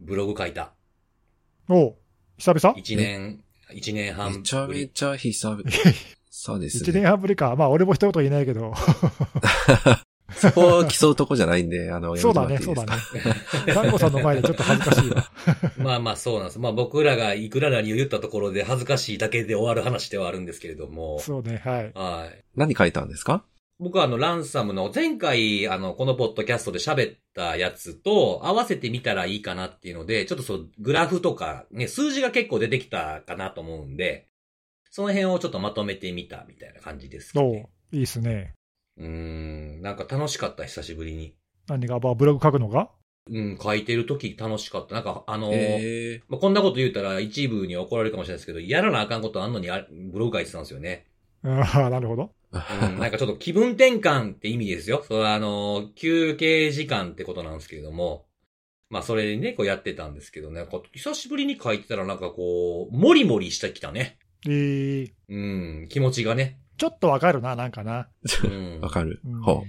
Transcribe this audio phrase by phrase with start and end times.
[0.00, 0.72] ブログ書いた。
[1.68, 1.94] おう
[2.38, 2.78] 久々？
[2.78, 3.40] 一年、
[3.72, 4.38] 一年半ぶり。
[4.40, 5.62] めちゃめちゃ久々。
[6.30, 6.92] そうです一ね。
[7.00, 7.54] 年半ぶりか。
[7.56, 8.74] まあ、俺も一言言えないけど。
[10.36, 13.28] そこを競うとこじゃないんで、あの、そうだね、そうだねです
[13.66, 13.74] か。
[13.82, 15.30] 団子さんの前でちょっと恥ずかしいわ。
[15.78, 16.58] まあまあそうなんです。
[16.58, 21.20] まあ僕らがいくら何を言ったところで恥ずかしいだけで終わる話ではあるんですけれども。
[21.20, 21.92] そうね、はい。
[21.94, 22.44] はい。
[22.56, 23.44] 何書いたんですか？
[23.78, 34.28] 僕はあの、ランサムの前回、あの、このポッドキャストで喋ったやつと合わせてみたらいいかなっていうので、ちょっとそう、グラフとか、ね、数字が結構出てきたかなと思うんで、
[34.90, 37.68] その辺をちょっとまとめてみたみたいな感じですかね。
[37.92, 38.54] いいっすね。
[38.96, 41.34] うーん、なんか楽しかった、久しぶりに。
[41.66, 42.90] 何が、まあ、ブログ書くのが？
[43.30, 44.94] うん、書いてる時楽しかった。
[44.94, 51.06] なんか、あの、えまあ、こんなこと言うたら一部には怒られるかもしれないですけど、やらなあかんことあんのにあブログ書いてたんですよね。
[51.44, 52.32] ああ、 なるほど。
[52.52, 55.04] うん、なんかちょっと気分転換って意味ですよ。
[55.06, 58.26] それはあの、休憩時間ってことなんですけれども。
[58.90, 64.18] まあそれでね、こうやってたんですけどね、こう久しぶりに書いてたらなんかこう、もりもりしてきたね。
[64.46, 65.36] えー、う
[65.84, 66.60] ん、気持ちがね。
[66.76, 68.08] ちょっとわかるな、なんかな。
[68.44, 68.90] うんわ。
[68.90, 69.42] かるうん。
[69.42, 69.64] ほ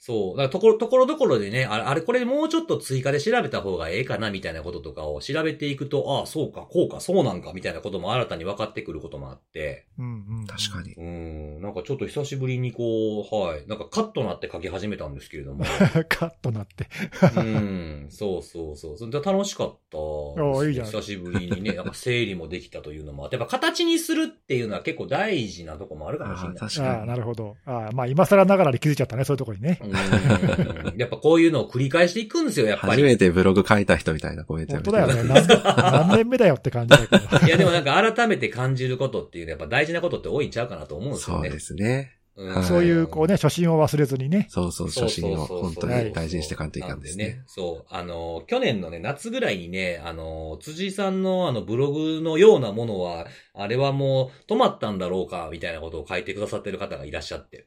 [0.00, 0.36] そう。
[0.36, 9.86] だからところ、ところどころでね、あれ、あれこれもうちょっと追加で調べた方がええかなみたいなこととかを調べていくと、ああ、そうか、こうか、そうなんか、みたいなことも新たに分かってくることもあって。
[9.98, 10.46] うんうん。
[10.46, 10.80] 確か。
[10.82, 10.94] に。
[10.94, 15.64] うん、なんかちょっと久しぶりにこう、はい、なんかカットなって書き始めたんですけれども。
[16.08, 16.88] カットなって。
[17.36, 18.96] うん、そうそうそう。
[18.96, 26.56] それで楽しかったですね、いいじゃん久しぶりにね、なんか整理もできたというのもあって、やっぱ形にするっていうのは結構大事なとこもあるかもしれない。
[26.58, 27.56] あー確ああ、かなるほど。
[27.66, 29.78] ああ、まあ、今更ながらに気づいちゃったね、そういうところにね。
[29.90, 33.02] うんやっぱこういうのを繰り返していくんですよ、やっぱり。
[33.02, 35.22] 初めてブログ書いた人みたいなコメント本当だよね。
[35.24, 37.46] 何何年目だよって感じだけど。
[37.46, 41.48] いやでもなんか改めて感じることっていうのはやっぱ大事なことって多いんちゃうかなと思うんですよね。
[41.48, 42.16] そうですね。
[42.36, 44.46] うんはいそういう、こうね、初心を忘れずにね。
[44.48, 47.42] そうそう、初心を本当に大事にしていかんといかんですなんね。
[47.46, 47.86] そう。
[47.90, 57.66] あの、去年のね、夏ぐらいにね、あの、辻井さんのあの、ブログのようなものは、あれはもう止まったんだろうか、みたいなことを書いてくださってる方がいらっしゃって。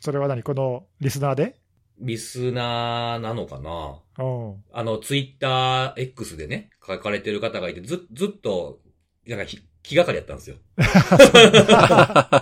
[0.00, 1.56] それは何このリスナーで
[2.00, 3.98] リスナーなのかな？
[4.24, 4.64] うん。
[4.72, 8.80] あの、ツイッター X でね、書かれてる方がいて、ず、ずっと、
[9.26, 10.56] なんかひ気がかりやったんですよ。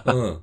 [0.06, 0.40] うん。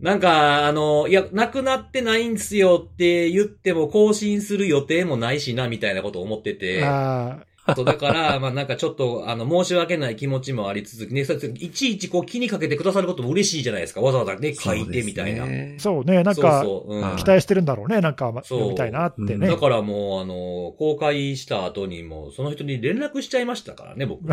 [0.00, 6.84] なんか、あの、いや、なくなってないんですよって言っても更新する予定もないしな、みたいなことを思ってて。
[6.84, 7.51] あそ
[7.82, 14.00] う、だから、まあなんかちょっと、あの、申し訳ない気持ちもありつつ、ね、そういちいちこう気にかけてくださることも嬉しいじゃないですか。
[14.00, 15.46] わざわざね、書いてみたいな。
[15.78, 17.02] そうねなんか、そうそう、うん。
[17.02, 18.00] はい期待してるんだろうね。
[18.00, 19.46] なんか、そう読みたいなってね。
[19.46, 24.22] だからもう、あの、公開した後にもう、その人に連絡しちゃいましたからね、僕。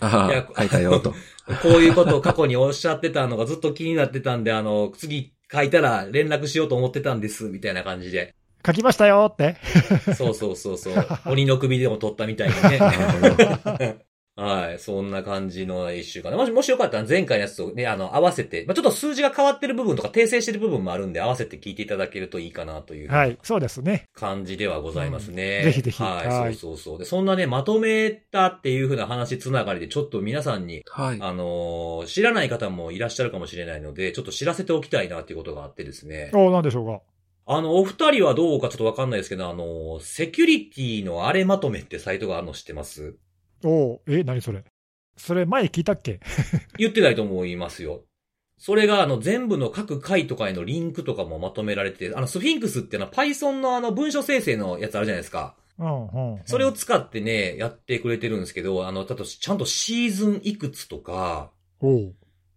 [0.00, 1.10] あいやあ、書いたよと。
[1.62, 8.34] こういうことを過去におっしゃってたのがずっと気になってたんで、あの、次書いたら連絡しようと思ってたんです、みたいな感じで。
[8.66, 9.56] 書きましたよって。
[10.14, 10.94] そうそうそうそう。
[11.26, 12.78] 鬼の首でも取ったみたいにね。
[12.78, 12.98] なる
[13.34, 13.94] ほど。
[14.40, 14.78] はい。
[14.78, 16.34] そんな感じの一週間。
[16.34, 24.04] もし、もしよかったら前回のやつとね、あの、合わせて、まあ、ちょっと数字が変わってる部分とか訂正してる部分もあるんで、合わせて聞いていただけるといいかなというはい、そうですね。
[24.14, 25.62] 感じではございますね。
[25.66, 26.28] うんぜひぜひはい。
[26.28, 26.98] はいそうそうそう。
[26.98, 31.18] で、そんなね、まとめたっていう風な話つながりで、ちょっと皆さんに、はい。
[31.20, 36.30] あのー知らない方もいらっしゃるかもしれないので、ちょっと知らせておきたいなっていうことがあってですね。
[36.32, 37.02] おなんでしょうか。
[37.52, 43.16] あの、お二人はどうかちょっとわかんないですけど、あのーセキュリティのあれまとめってサイトがあるの知ってます？
[43.64, 44.64] おえ、何それ？
[45.16, 46.20] それ前聞いたっけ？
[46.78, 48.04] 言ってないと思いますよ。
[48.56, 55.56] それが、あの、全部の各回とかへのリンクとかもまとめられてて、あの、スフィンクスっていうのは Python のあの、文書生成のやつあるじゃないですか。
[55.78, 56.40] うん、うん。
[56.44, 61.50] それを使ってね、やってくれてるんですけど、あの、たと、ちゃんとシーズンいくつとか、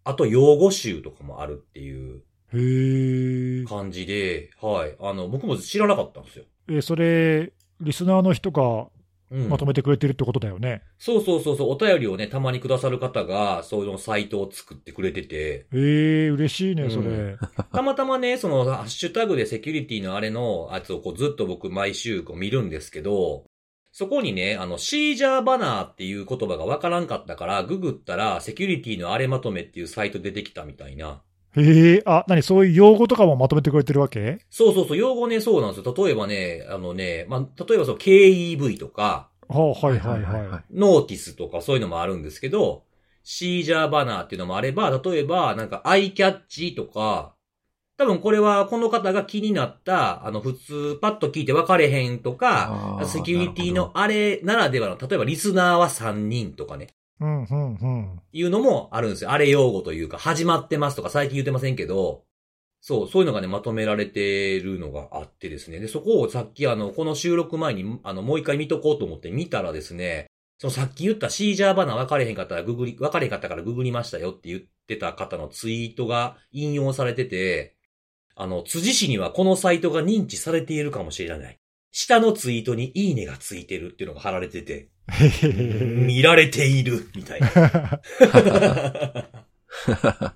[0.04, 2.22] あと用語集とかもあるっていう
[2.54, 3.66] へえ。
[3.66, 4.96] 感じで、はい。
[5.00, 6.46] あの、僕も知らなかったんですよ。
[6.70, 8.88] え、それ、リスナーの人が
[9.34, 9.50] うん。
[9.50, 10.84] まとめてくれてるってことだよね。
[11.00, 17.08] そうそうそうそう、お便りをね、たまにくださる方が、そういうのサイトを作ってくれてて、ええ、嬉しいね、それ。
[17.10, 17.40] う
[17.72, 23.46] たまたまね、その、ハッシュタグでセキュリティのあれのやつをこうずっと僕毎週こう見るんですけど、
[23.92, 31.22] そこにね、あの、シージャーバナーっていう言葉がわからんかったから、ググったら、セキュリティのあれまとめっていうサイト出てきたみたいな。
[31.56, 34.40] へえ、あ、何そういう用語とかもまとめてくれてるわけ？
[34.50, 35.94] そうそうそう、用語ね、そうなんですよ。
[35.96, 40.64] 例えばね、あのね、まあ、例えばその KEV とか、はあ、はいはいはい。
[40.74, 42.84] ノーティスとかそういうのもあるんですけど、
[43.24, 47.34] シージャーバナーっていうのもあれば、例えば、なんか、アイキャッチとか、
[47.98, 56.88] 多分これはこの方が気になった、あの、普通、パッと聞いて分かれへんとか、セキュリティのあれならではの、例えばリスナーは3人とかね、
[57.20, 58.22] うん、うん、うん。
[58.32, 59.32] いうのもあるんですよ。
[59.32, 62.26] あれ用語というか、始まってますとか最近言ってませんけど、
[62.82, 65.80] そう、そういうのがね、まとめられてるのがあってですね。
[65.80, 70.28] で、そこをさっきあの、この収録前に、あの、もう一回見とこうと思って見たらですね、
[70.58, 77.78] そのさっき言ったシージャーバナー分かれへんかったらググり、分かれへんかったからググりましたよって言ってた方のツイートが引用されてて、
[78.36, 81.60] あの、辻氏にはこのサイトが認知されているかもしれない。
[81.94, 84.90] 下のツイートにいいねがついてるっていうのが貼られてて、
[85.48, 87.48] 見られているみたいな。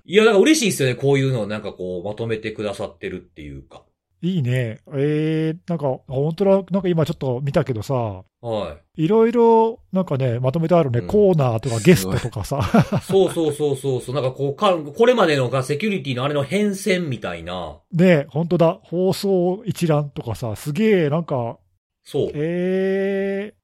[0.05, 0.95] いや、だから嬉しいですよね。
[0.95, 3.83] こういうのをなんかこう、まとめてくださってるっていうか。
[4.21, 4.79] いいね。
[4.93, 12.59] えー、なんか、本当だ、なんか今ちょっと見たけどさ、はいろいろ、なんかね、まとめてあるね、うんコーナーとかゲストとかさ。
[12.59, 13.01] い。
[13.05, 14.15] そうそうそうそうそう。
[14.15, 17.77] なんかこうか、これまでのがセキュリティのあれの変遷みたいな。
[17.91, 21.57] ね本当だ、放送一覧とかさ、すげえ、なんか、
[22.03, 22.31] そう。
[22.33, 23.56] えー、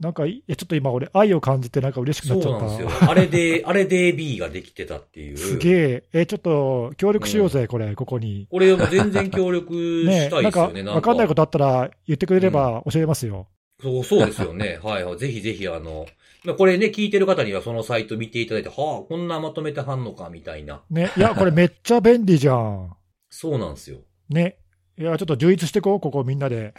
[0.00, 2.66] なんか、いや、ちょっと今俺、愛を感じてなんか嬉しくそうなっちゃった。
[2.66, 3.10] なんですよ。
[3.10, 5.36] あれで、 あれで B ができてたっていう。
[5.36, 8.48] すげえ、え、ちょっと、協力しようぜ、これ、ここに。
[8.50, 10.90] これも全然協力ねしたいなんか、ですよね。
[10.94, 13.46] わかんないことあったら言ってくれれば教えますよ。
[13.80, 14.78] そう、そうですよね。
[14.82, 15.18] はいはい。
[15.18, 16.06] ぜひぜひあの、
[16.44, 18.74] まあこれね、聞いてる方にはそのサイト見ていただいて、は
[19.04, 20.82] あ、こんなまとめてはんのか、みたいな。
[20.90, 22.94] ね、いや、これめっちゃ便利じゃん。
[23.30, 23.98] そうなんですよ。
[24.28, 24.58] ね。
[24.96, 26.72] いや、ちょっと充実してこう、ここみんなで。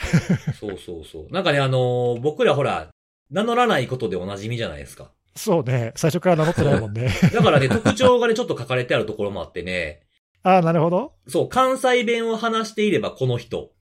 [0.57, 1.33] そうそうそう。
[1.33, 2.87] なんかね、あのー僕らほら、
[3.31, 5.11] 名乗らないことでおなじみじゃないですか。
[5.35, 7.09] そうね、最初から名乗ってないもんね。
[7.33, 10.05] だからね、特徴がね、ちょっと書かれてあるところもあってね、
[10.45, 11.13] ああ、なるほど。
[11.27, 13.71] そう、関西弁を話していればこの人。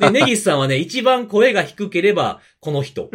[0.00, 3.08] で、ネギスさんはね、一番声が低ければこの人。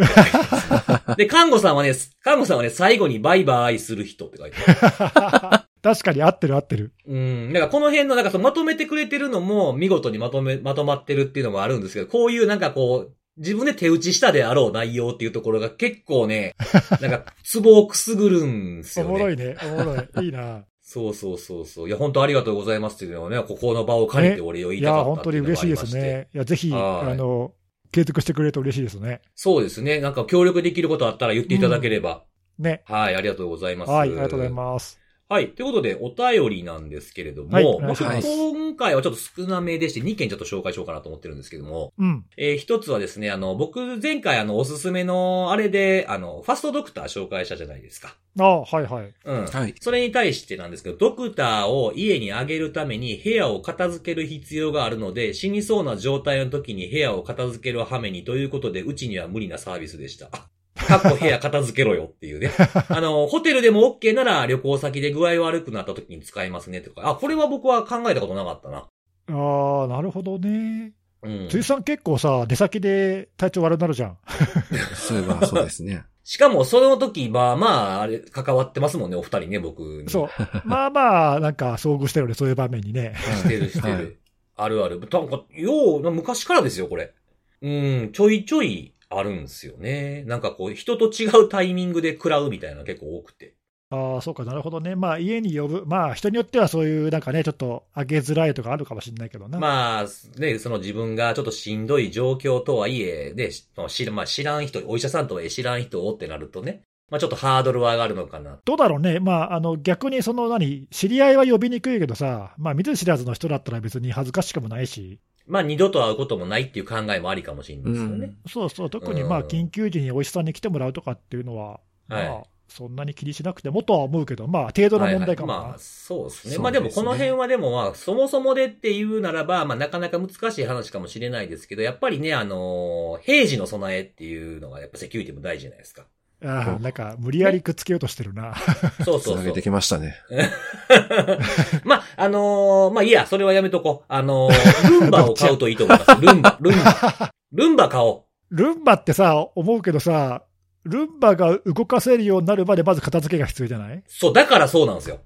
[1.17, 1.93] で、看護さんはね、
[2.23, 5.67] 看護さんはね、最後にバイバイする人って書いてある。
[5.83, 6.93] 確かに合ってる合ってる。
[7.05, 7.51] うん。
[7.51, 16.55] なんかこの辺の、なんかそのまとめてくれてるのも見事にまとめ、まとまってるっていうのもあるんですけど、こういうなんかこう、自分で手打ちしたであろう内容っていうところが結構ね、
[17.01, 19.13] なんか、ツボをくすぐるんですおよね。
[19.13, 20.25] もろいね、おもろい。
[20.25, 20.65] いいな。
[20.81, 21.87] そうそうそうそう。
[21.87, 25.95] いや、本当ありがとうございますっていうのをね、ここの場を借りてお礼を言いたかった本当にっていうのがあ嬉しいです。
[25.95, 26.27] ね。
[26.33, 27.53] いや、ぜひ、はいあの、
[27.91, 29.21] 継続してくれると嬉しいですね。
[29.35, 29.99] そうですね。
[29.99, 32.23] なんか協力できることあったら言っていただければ。
[32.57, 32.83] ね。
[32.85, 33.91] はい、ありがとうございます。
[33.91, 34.99] はい、ありがとうございます。
[35.29, 35.49] はい。
[35.51, 42.25] ということで、お便りなんですけれども、はいお願いします今回はちょっと少なめでして、2件ちょっと紹介しようかなと思ってるんですけども、うん。
[42.37, 48.15] えー一つはですね、あの、僕、前回あの、おすすめの、あれで、あの、ファストドクター紹介したじゃないですか。
[48.39, 49.13] ああ、はいはい。
[49.25, 49.45] うん。
[49.45, 49.75] はい。
[49.81, 60.29] それに対してなんですけど、ドクターを家にあげるために部屋を片付ける必要があるので、死にそうな状態の時に部屋を片付けるはめにということで、うちには無理なサービスでした。
[60.77, 62.51] かっこ部屋片付けろよっていうね。
[62.89, 67.09] あの、ホテルでも OK なら旅行先で具合悪くなった時に使えますねとか。
[67.09, 68.87] あ、これは僕は考えたことなかったな。
[69.29, 70.93] ああ、なるほどね。
[71.23, 71.47] うん。
[71.49, 74.17] 辻さん結構さ、出先で体調悪くなるじゃん。
[74.95, 76.03] そういえばそうですね。
[76.23, 80.09] しかも、その時は、まあ、あれ、関わってますもんね、お二人ね、僕に。
[80.09, 80.29] そう。
[80.65, 83.13] まあまあ、なんか遭遇してるね、そういう場面にね。
[83.15, 83.93] してる、してる。
[83.93, 84.13] はい
[84.57, 84.99] あるある。
[84.99, 87.13] なんか、よう、昔からですよ、これ。
[87.61, 90.23] うん、ちょいちょいあるんですよね。
[90.25, 93.55] なんかこう、人と違うタイミングで食らうみたいなの結構多くて。
[93.89, 94.95] ああ、そうか、なるほどね。
[94.95, 95.85] まあ、家に呼ぶ。
[95.85, 99.59] まあ、人によってはそういう、なんかね、ちょっと上げづらいとかあるかもしれないけどな。
[99.59, 100.05] まあ、
[100.39, 108.59] ね、その自分がちょっとしんどい状況とはいえ、で、し知らまあ、知らん人、お医者さんとはいえ知らん人をってなるとね、まあちょっとハードルは上がるのかな。
[108.65, 109.21] どうだろうね。
[109.21, 115.21] まあ、あの、逆にその何、知り合いは呼びにくいけどさ、まあ、見ず知らずの人だったら別に恥ずかしくもないし。
[115.47, 118.35] まあ二度と会うこともないっていう考えもありかもしれないですよね。
[118.47, 121.79] そうそう、特にうんまあ、緊急時にお医者さんに来てもらうとかっていうのは、
[122.09, 125.53] はいまあ、そんなに気にしなくてもとは思うけど、まあ、程度の問題かもな。
[125.53, 126.41] はいはいまあ、そうですね。
[126.41, 136.05] そうですねまあでもこの辺はでもまあ、そもそもでっていうならば、まあなかなか難しい話かもしれないですけど、やっぱりね、あのー平時の備えっていうのがやっぱセキュリティも大事じゃないですか。
[136.45, 138.53] ああなんか、無理やりくっつけようとしてるな。
[139.03, 139.61] そうそうそうつなげて。
[139.63, 140.15] きましたね。
[141.83, 144.05] まあ、あのーまあいいや、それはやめとこう。
[144.07, 146.11] あのールンバを買うといいと思います。
[146.21, 147.31] ルンバ、ルンバ。
[147.53, 148.55] ルンバ買おう。
[148.55, 150.43] ルンバってさ、思うけどさ、
[150.83, 154.03] ルンバが動かせるようになるまでまず片付けが必要じゃない？
[154.07, 155.19] そう、だからそうなんですよ。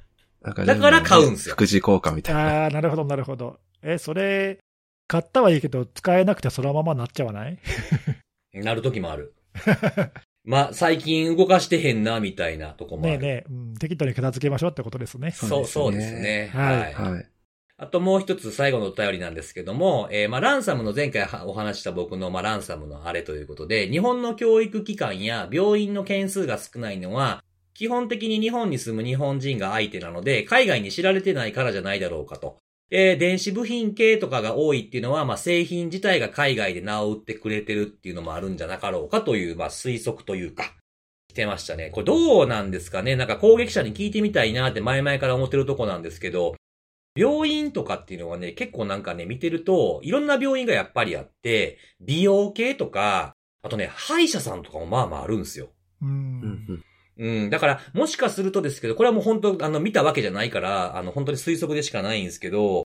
[0.43, 2.63] だかだから買うんすよ副次効果みたいな。
[2.63, 3.59] ああ、なるほど、なるほど。
[3.83, 4.57] え、それ、
[5.07, 7.59] 買ったはいいけど、使えなくてそのままなっちゃわない？
[8.53, 9.35] なる時もある。
[10.43, 13.19] まあ、最近動かしてへんな、みたいなとこもある。
[13.19, 15.31] ねえねえ、うん、適当に片付けましょうってことですね。
[15.31, 16.49] そう、そうですね。
[16.53, 17.27] はいはい。
[17.77, 27.43] あともう一つ最後のお便りなんですけども、えーまあ、ランサムの前回はお話しした僕の、まあ、ランサムのあれということで、日本の教育機関や病院の件数が少ないのは、
[27.73, 32.59] 基本的に日本に住む日本人が相手なので、海外に知られてないからじゃないだろうかと。
[32.91, 40.73] えー電子部品系とかが多いっていうのは、まあ、製品自体が海外で名を売ってくれてるっていうのもあるんじゃなかろうかという、まあ、推測というか、
[41.29, 41.89] 来てましたね。
[41.91, 46.55] これどうなんですかねなんか攻撃者に聞いてみたいなって前々から思ってるとこなんですけど、
[47.15, 55.69] 病院とかっていうのはね、結構なんかね、見てると、いろんな病院がやっぱりあって、美容系とか、あとね、歯医者さんとかもまあまああるんですよ。
[56.01, 56.05] う。
[56.05, 56.83] うんん
[57.17, 57.49] うん。
[57.49, 62.83] だから、もしかするとですけど、これはもう本当、あの、見たわけじゃないから、あの、本当に推測でしかないんですけど、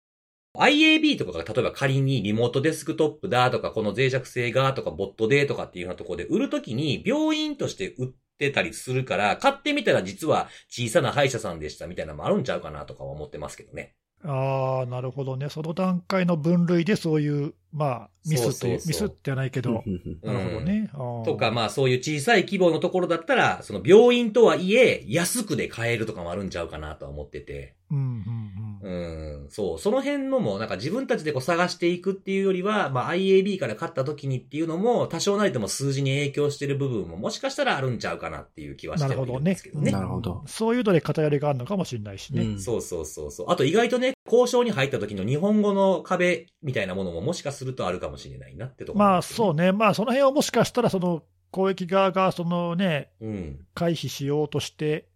[0.57, 8.09] IAB とかが例えば仮にリモートデスクトップだとか、この脆弱性がとか、ボットでとかっていうようなところで売るときに、病院として売っ
[8.39, 13.95] てたりするから、買ってみたら実は小さな歯医者さんでしたみたいなのもあるんちゃうかなとかは思ってますけどね。
[14.25, 15.49] ああ、なるほどね。
[15.49, 20.91] その段階の分類でそういう、まあ、ミスっていう、そうそうそうミスってはないけど、うんなるほどね。
[21.25, 27.75] とか、まあそういう小さい規模のところだったら、その病院とはいえ、安くで買えるとかもあるんちゃうかなとは思ってて。
[27.91, 29.39] うんうんうん。
[29.43, 29.79] うん、そう。
[29.79, 39.91] その辺のも、なんか自分たちでこう探していくっていうよりは、まあ IAB から買った時にっていうのも、多少なりとも数字に影響してる部分ももしかしたらあるんちゃうかなっていう気はしてはいるんですけどね。
[39.91, 42.43] なるほどそういうので偏りがあるのかもしれないしね。
[42.43, 43.47] うんそうそうそうそう。
[43.51, 53.67] あと意外とね、交渉に入った時の日本語の壁みたいなものももしかするとあるかもしれないなってところまあそうね、まあその辺をもしかしたら、その攻撃側がそのね、うん。
[53.75, 55.08] 回避しようとして、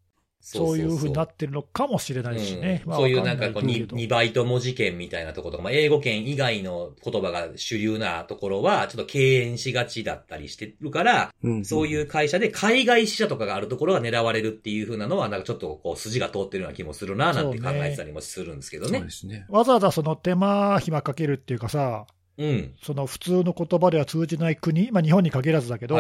[0.45, 2.83] そういうふうになってるのかもしれないしね。
[2.85, 19.11] そういうなんかこうわんないけど 2, バイト文字圏みたいなところとか、まあ、英語圏以外の言葉が主流なところは、ちょっと敬遠しがちだったりしてるから、うんそういう会社で海外支社とかがあるところが狙われるっていう風なのは、なんかちょっとこう筋が通ってるような気もするな、なんて考えてたりもするんですけどねそうで。
[19.13, 19.47] すね。
[19.49, 22.07] わざわざその手間暇かけるっていうかさ、
[22.39, 22.75] うん。
[22.83, 25.97] その普通の言葉では通じない国、まあ、日本に限らずだけど。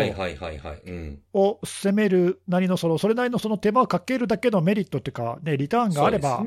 [1.33, 6.43] を攻めるなりのその、それなりのその手間をかけるだけのメリットっていうか、ね、リターンがあれば。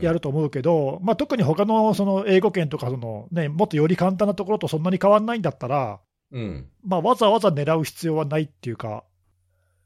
[0.00, 6.00] やると思うけど、まあ、特に他のその英語圏とかその、ね、もっとより簡単なところとそんなに変わらないんだったら、
[6.32, 6.66] うん。
[6.82, 9.04] まあ、わざわざ狙う必要はないっていうか、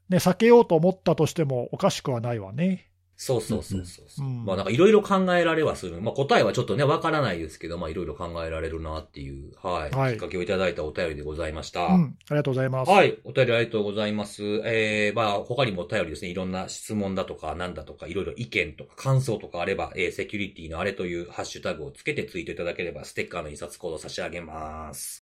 [0.07, 2.88] ね、避けようと思ったとしてもおかしくはないわね。
[3.21, 4.25] そうそうそうそうそう。
[4.25, 5.99] うんまあなんかいろいろ考えられはする。
[6.01, 9.91] まあ答えはちょっとね、わからないですけど、まあいろいろ考えられるなっていう、はい。
[9.91, 11.87] はいきっかけをいただいたお便りでございました。
[11.87, 12.89] うん、ありがとうございます。
[12.89, 13.19] はい。
[13.25, 14.41] お便りありがとうございます。
[14.63, 25.25] えー、まあ、他にもお便りですね、いろんな質問だとか、なんだとか、いろいろ意見とか感想とかあれば、えー、セキュリティのあれというハッシュタグをつけてツイートいただければ、ステッカーの印刷コードを差し上げます。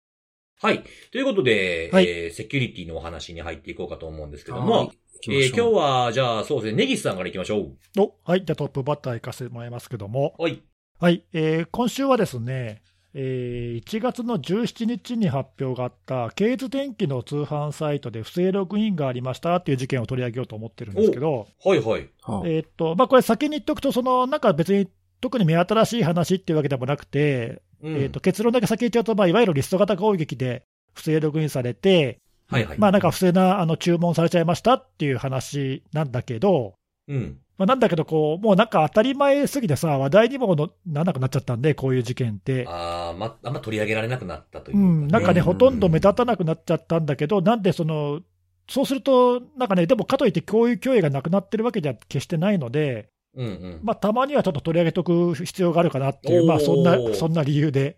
[0.62, 0.84] はい。
[1.10, 4.92] ということで、はいえー、セキュリティのお話に入っていこうかと思うんですけどはいも、
[5.28, 8.00] えー今日は、じゃあ、そうですね、ネギスさんから行きましょう。
[8.00, 10.62] おはい、じゃあトップバッター行かせてもらいますけども、はい。
[10.98, 22.08] はい、えー今週はですね、えー1月の17日に発表があった、ケイズ電機の通販サイトで不正ログインがありましたっていう事件を取り上げようと思ってるんですけど、はいはい。
[22.22, 24.88] はあえーっとまあ、これ、先に言っておくと、そのなんか別に
[25.20, 30.62] 特に目新しい話っていうわけでもなくて、うんえーっと結論だけ先言っちゃうと、まあ、いわゆるリスト型攻撃で
[30.94, 32.18] 不正ログインされて、
[32.50, 32.78] はいはい。
[32.78, 36.74] まあ、なんか不正なあの注文されちゃいましたっていう話なんだけど、
[37.08, 37.38] うん。
[37.56, 42.64] まあ、なんだけどこう、もうなんか当たり前すぎてさ、話題にものならなくなっちゃったんで、こういう事件って。
[42.66, 48.20] あー、ま、あんま取り上げられなくなったといううか、ん、なんかね、うんほとんど目立たなくなっちゃったんだけど、なんでその、
[48.68, 53.80] そうすると、なんかね、でもかといってこういう脅威がなくなってるわけじゃ決してないので、うんうん。
[53.82, 57.96] まあ、たまにはちょっと取り上げとく必要があるかなっていう、まあ、そんなそんな理由で。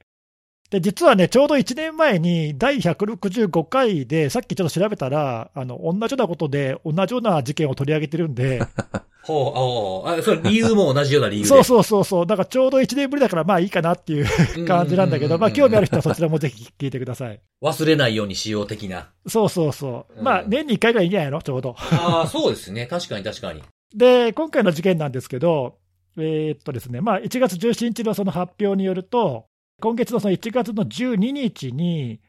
[0.73, 8.63] で、実はね、ちょうど1年前に第165回で、さっきちょっと調べたら、あの、同じようなことで、同じような事件を取り上げてるんで、
[9.23, 11.49] ほう、ああ、それ理由も同じような理由で。
[11.49, 14.27] そうそうそうそう、だからちょうど1年ぶりだから、まあいいかなっていう
[14.67, 17.39] 感じなんだけど、まあ興味ある人はそちらもぜひ聞いてください。
[17.63, 19.11] 忘れないようにしよう的な。
[19.27, 20.19] そうそうそう。
[20.19, 21.43] うんまあ年に1回ぐらいいいんじゃないの？
[21.43, 21.77] ちょうど。
[21.79, 22.87] ああ、そうですね。
[22.87, 23.63] 確かに確かに。
[23.95, 25.75] で、今回の事件なんですけど、
[26.17, 29.45] えーっとですね、まあ1月17日のその発表によると、
[29.83, 32.21] 今月のその1月の12日に、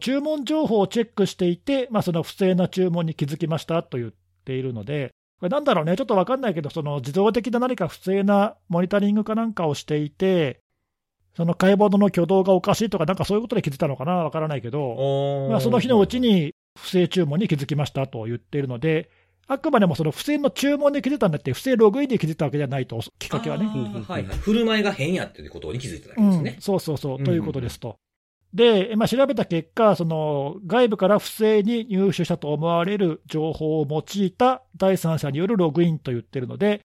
[0.00, 4.12] 注文情報をチェックしていて、まあ、その不正な注文に気づきましたと言っ
[4.44, 5.10] ているので、
[5.40, 10.60] これなんだろうね、ちょっと分かんないけど、その自動的な何か不正なモニタリングかなんかをしていて、
[11.34, 16.20] その買い物の挙動がおかしいとか、なんかそういうことで気づいたのかな、分からないけど、まあ、その日のうち。
[16.20, 19.08] に不正注文に気づきましたと言っているので、
[19.48, 23.66] あくまでもその不正の注文で気づいたんだって、不正ログインで気づいたわけじゃないと、きっかけはね。
[23.66, 24.36] はいはい。
[24.36, 26.56] 振る舞いが変やっていうことに気づいただけうんですね。
[26.60, 27.96] そうそうそう、うんということですと。
[28.52, 36.80] で、まあ、調べた結果、その外部から不正に入手したと思われる情報を用いた第三者によるログインと言ってるので、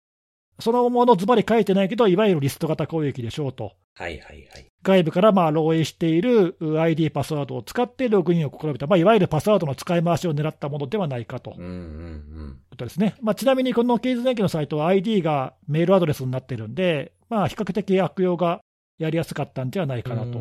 [0.60, 3.74] そのものずばり書いてないけど、いわゆるリスト型攻撃でしょうと。
[3.96, 4.73] はいはいはい。
[4.84, 13.16] 外部からまあ漏洩している ID、パスワードを使ってログインを試みた、まあ、いわゆるパスワードの使い回しを狙ったものではないかということですね。
[13.22, 18.62] まあ、ちなみにこのケイズ電機のサイトは ID がメールアドレスになってるんで、まあ、比較的悪用が
[19.00, 20.40] やりやすかったんじゃないかなと。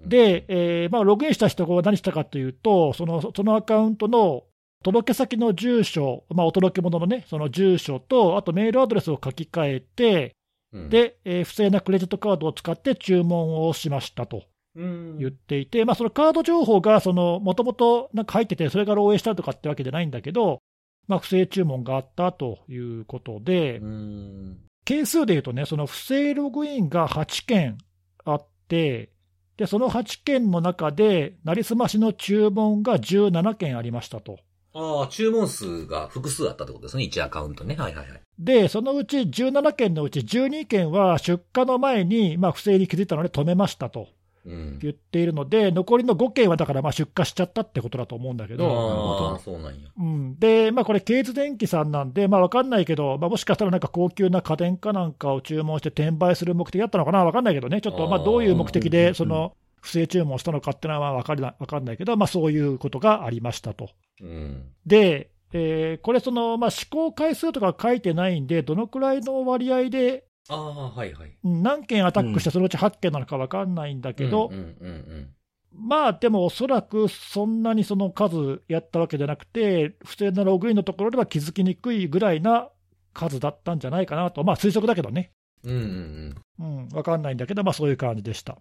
[0.00, 4.44] で、えーまあ、ログインした人が何したかというと、そのそのアカウントの
[4.82, 10.32] 届け先の住所、まあ、お届け物のね、その住所と、あとメールアドレスを書き換えて、うん、
[10.72, 14.44] で、えー不正なクレジットカードを使って注文をしましたと。
[14.76, 15.18] うん。
[15.18, 20.60] 言っていて、まあ、そのカード情報がもともとなんか入ってて、それが漏洩したとかってわけじゃないんだけど、
[21.08, 24.58] まあ、不正注文があったということで、うん。
[24.84, 27.78] 件数でいうとね、その不正ログインが8件
[28.24, 29.10] あって、
[29.56, 34.38] でその8件の中で、なりすましの注文が17件ありましたと。
[34.72, 37.04] ああ、注文数が複数あったってことですね。
[37.04, 37.74] 1アカウントね。
[37.76, 38.20] はいはいはい。
[38.38, 44.08] で、そのうち17件のうち12件は出荷の前に、まあ、不正に気づいたので止めましたと
[44.46, 44.78] うん。
[44.80, 49.88] 言っているので、残りの5件はだからまあ出荷しちゃったってことだと思うんだけど、ああ、そうなんや。
[49.98, 63.90] うん、で、まあ、これ、ケイズ電機さんなんで、まあ、わかんないけど、まあ、もしかしたらなんか高級な家電かなんかを注文して転売する目的だったのかな、わかんないけどね、ちょっとまあどういう目的でその不正注文したのかっていうのはわかりなわかんないけど、まあ、そういうことがありましたと。
[64.20, 64.72] うん。
[64.86, 71.36] で、えーこれその、まあ、試行回数とか書いてないんで、どのくらいの割合で、ああ、はいはい。
[71.44, 75.30] うん何件アタックして、そのうち8件なのかわかんないんだけど、うんうんうん
[75.72, 82.70] まあでもおそらくそんなにその数やったわけじゃなくて、不正なログインのところでは気づきにくいぐらいな
[83.14, 85.30] 数だったんじゃないかなと、まあ推測だけどね、
[85.62, 85.70] うん。
[85.70, 88.58] うんうんうん、わかんないんだけど、まあそういう感じでした。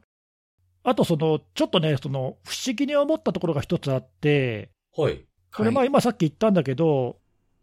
[0.83, 5.03] あとその、ちょっとね、その不思議に思ったところが一つあって、うん。
[5.05, 5.25] はい。
[5.55, 7.17] これ、まあ今さっき言ったんだけど、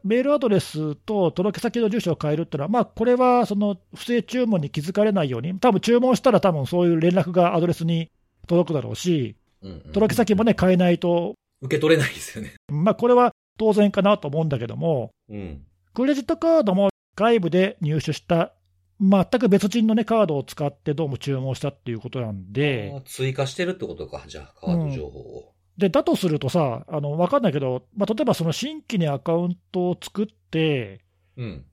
[0.05, 8.11] メールアドレスと届け先の住所を変えるっていうのは、まあこれはその不正注文に気づかれないように、多分注文したら、多分そういう連絡がアドレスに
[8.47, 12.55] 届くだろうし、うんうん届け先もね、変えないと受け取れないですよね。
[12.69, 15.63] まあ、これは当然かなと思うんだけども、うん。
[15.95, 18.53] クレジットカードも外部で入手した、
[19.01, 24.25] 全く別人の、ね、カードを使ってどうも注文したっていうことなんあでー、追加してるってことか。
[24.27, 25.53] じゃあ、カード情報を。
[25.79, 31.05] でだとするとさ、あの分かんないけど、まあ、例えばその新規にアカウントを作って、
[31.37, 31.67] うん。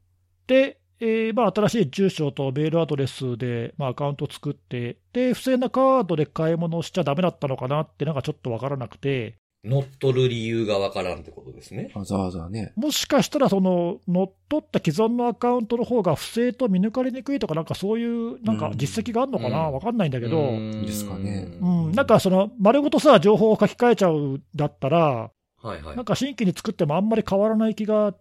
[0.47, 11.91] で、えーまあ、新しい住所とメールアドレスで、まあ、アカウントを作って、で、不正なカードで買い物をしちゃだめだったのかなってなんかちょっと分からなくて、乗っ取る理由がわからんってことですね。
[11.95, 12.73] わざわざね。
[12.75, 19.73] もしかしたら、その乗っ取った既存のアカウントの方が不正と見抜かれにくいとか、なんかそういうなんか実績があるのかな、うん。
[19.73, 20.37] わかんないんだけど、
[20.85, 21.57] ですかね。
[21.93, 25.95] なんかその丸ごとさ、情報を書き換えちゃうだったら、はいはい。
[25.95, 28.13] なんか新規に作ってもあんまり変わらない気が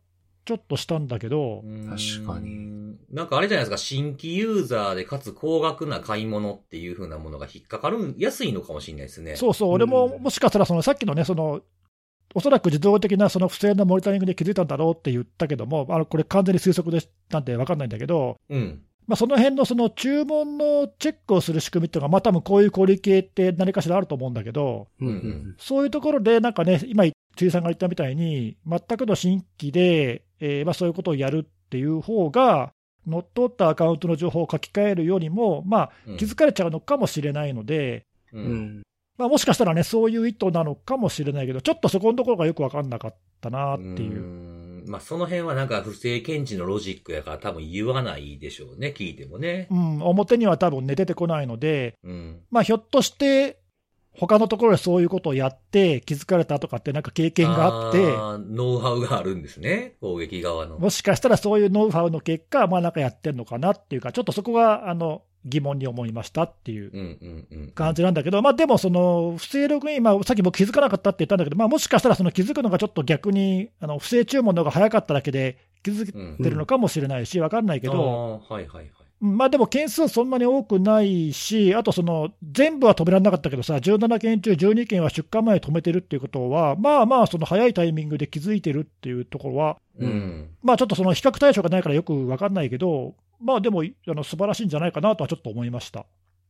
[0.44, 2.98] ちょっとしたんだけど、確かにに。
[3.10, 9.36] なんかあれじゃないですか、新規ユーザーでかつ高額な買い物っていう風なものが引っかかるやすいのかもしれないですね。
[9.36, 11.62] そうそう、俺ももしかしたらそのさっきのね、その
[12.34, 18.82] おそらく自動的なその不正なモニタリングで気づいたんだろうって言ったけども、あのこれ、完全に推測ですなんて分かんないんだけど、うん。
[19.06, 27.04] まあ、その辺のその注文のチェックをする仕組みっていうのが、まあ多分こういう小売系って何かしらあると思うんだけど、うんうんうんそういうところで、なんかね、今、
[27.36, 32.72] 辻さんが言ったみたいに、全くの新規で、えーまあ、そういうことをやるっていう方が、
[33.06, 38.38] 乗っ取ったアカウントの情報を書き換えるよりも、まあ、うん気づかれちゃうのかもしれないので、う。
[38.38, 38.82] うんん。
[39.18, 44.20] まあ、もしかしたらね、そういう意図なのかもしれないけど、ちょっとそこのところがよく分かんなかったなっていう。
[44.20, 49.68] んまあ、その辺はなんか不正検知のロジックやから多分言わないでしょうね、聞いてもね。
[49.70, 52.40] うん、表には多分ね、出てこないので、うん。
[52.50, 53.61] まあ、ひょっとして、
[54.18, 60.78] 他のところでそういうことをやって気づかれたとかって、なんか経験があって、ーノウハウがあるんですね、攻撃側の。
[60.78, 66.92] もしかしたらそういうノウハウの結果、まあなんかやってんのかなっていうか、ちょっとそこがあの疑問に思いましたっていう。
[67.74, 78.90] 感じなんだけど、まあでも、その不正ログイン、まあ、さっき僕気づかなかったって言ったんだけど、まあ、もしかしたらその気づくのがちょっと逆にあの不正注文の方が早かっただけで気づいてるのかもしれないし、わかんないけど、はいはいはい。
[79.22, 90.48] うんまあでも件数そんなに多くないし、あとその全部は止められなかったけどさ、17件中12件は出荷前に止めてるっていうことは、まあまあ、その早いタイミングで気づいてるっていうところは、ううんん。
[90.62, 96.04] まあちょっとその比較対象がないからよくわかんないけど、まあでも、あの素晴らしいんじゃないかなとはちょっと思いました。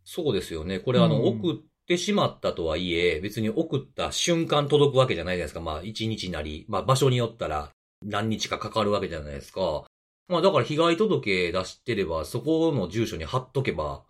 [0.04, 0.80] そうですよね。
[0.80, 1.56] これあの、うん送っ
[1.86, 5.60] てしまったとはいえ、別に送った瞬間届くわけじゃないじゃないですか。
[5.60, 7.70] まあ、1日なり、まあ、場所によったら
[8.04, 9.84] 何日かかかるわけじゃないですか。
[10.32, 14.02] まあ、だから被害届出してれば、そこの住所に貼っとけば、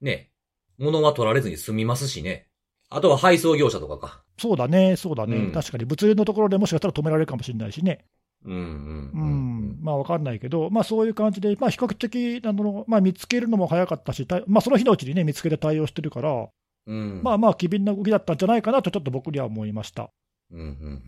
[0.00, 0.30] ね、
[0.78, 2.48] 物は取られずに済みますしね。
[2.88, 4.24] あとは配送業者とかか。
[4.38, 8.06] そうだね、そうだね、うん確かに物流のところでもしかしたら止められるかもしれないしね、
[8.44, 16.48] うんうんううんん、まあわかんないけど、まあそういう感じで、まあ比較的あの、まあ、見つけるのも早かったし、たまあその日のうちにね、見つけて対応してるから、
[16.86, 17.20] うん。
[17.22, 20.10] まあまあ、機敏な動きだったんじゃないかなと、ちょっと僕には思いました。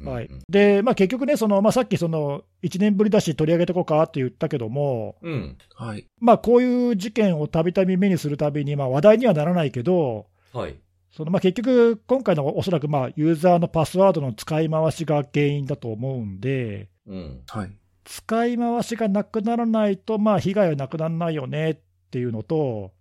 [0.04, 5.58] はい、で、まあ、結局ね、そのまあ、さっきその1年ぶりだし、取り上げてこうかって言ったけども、うん。
[5.74, 6.06] はい。
[6.20, 10.76] まあ、こういう事件をたびたび目にするたびに、まあ、話題にはならないけど、はい。
[11.10, 17.42] そのまあ結局、今回のおそらくまあユーザーのパスワードの使い回しが原因だと思うんで、うん。
[17.46, 17.70] はい。
[18.04, 21.76] 使い回しがなくならないと、まあ被害はなくならないよねっ
[22.10, 22.92] ていうのと、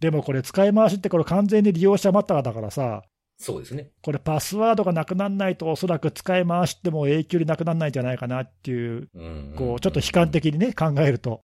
[0.00, 3.02] でもこれ、使い回しって、これ、完全に利用者マターだからさ、
[3.38, 3.90] そうですね。
[4.02, 10.30] これ、パスワードがなくならないと、おそらく使い回しても永久になくならないんじゃないかなっていう、うんこうちょっと悲観。
[10.30, 11.40] 的にね、考えると、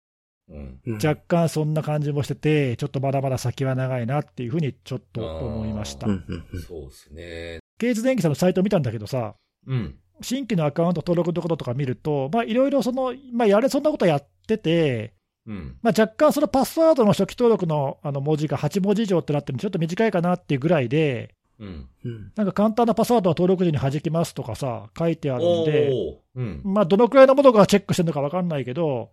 [1.04, 7.60] 若干そんな感じもしてて、ちょっとまだまだ先は長いなっていうふうにちょっと思いましたそうですね。
[7.80, 9.36] ケイズ電機さんのサイト見たんだけどさ、
[9.68, 9.96] うん。
[10.22, 15.14] 新規のアカウント登録のところとか見ると、まあ、いろいろその、まあ、やれそんなことやってて、
[15.48, 15.78] うん。
[15.82, 21.90] まあ、若干そのパスワードの初期登録のあの文字が8文字以上ってなってるのちょっと短いかなっていうぐらいで、うん。
[22.04, 25.92] うんなんか簡単なパスワードは登録時に弾きますとかさ、書いてあるんで、
[26.36, 26.62] うん。
[26.64, 29.12] まあ、どのくらいのものがチェックしてるのか分かんないけど、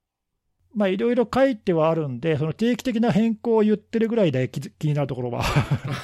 [0.74, 5.42] まあ、いろいろ書いてはあるんで、その定期的な変更を言ってるぐらいで気 気になるところは、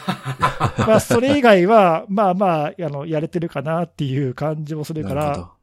[0.87, 5.49] まあそれ以外は、まあまああの、やれてるかなっていう感じもするから、なるほど。
[5.49, 5.55] うん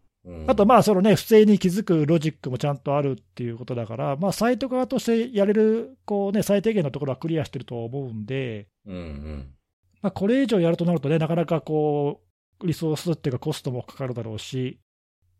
[0.47, 9.53] あとまあそのね、不正に気づくロジックもちゃんとあるっていうことだから、まあ、サイト側としてやれるこう、ね、最低限のところはクリアしてると思うんで、うんうん。
[10.01, 12.21] まあ、これ以上やるとなるとね、なかなかこ
[12.61, 14.79] う、リソースっていうか、コストもかかるだろうし、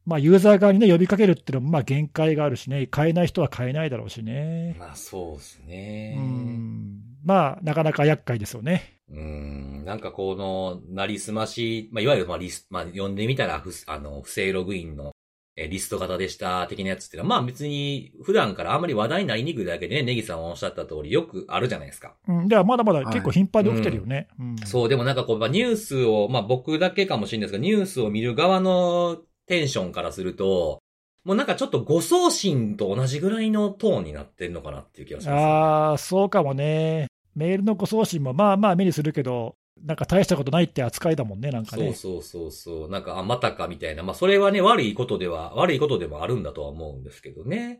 [0.05, 4.75] まあ、ユーザー側にね、呼びかけるっていうのもまあ限界があるしね、買えない人は買えないだろうしね。
[4.79, 6.15] まあそうですうね。
[6.15, 8.97] んまあ、なかなか厄介ですよね。
[9.11, 9.83] うん。
[9.85, 15.11] なんかこの、なりすまし、まあいわゆるまあリスまあ読んでみたら不、あの、不正ログインの
[15.55, 22.15] えリスト型でした的なやつっていうのは、まあ別に普段からあんまり話題になりにくいだけでね、ネギさんおっしゃった通りよくあるじゃないですか。
[22.27, 24.27] うん、ではまだまだ結構頻繁に起きてるよね。
[24.39, 30.81] うんそう、でもなんかこう、まあニュースを、まあ僕だけかもしれないですけど、ニュースを見る側のテンションからすると、
[31.23, 35.43] もうなんかちょっと誤送信と同じぐらいのトーンになってるのかなっていう気がします、ね。
[35.43, 37.07] ああ、そうかもね。
[37.35, 41.93] メールの誤送信もまあまあ目にするけど、なんか大したことないって扱いだもんね、なんかね。
[41.93, 42.89] そうそうそうそう。
[42.89, 44.03] なんか、あ、またかみたいな。
[44.03, 47.79] まあ、それはね、悪いことでは、悪いことでもあるんだとは思うんですけどね。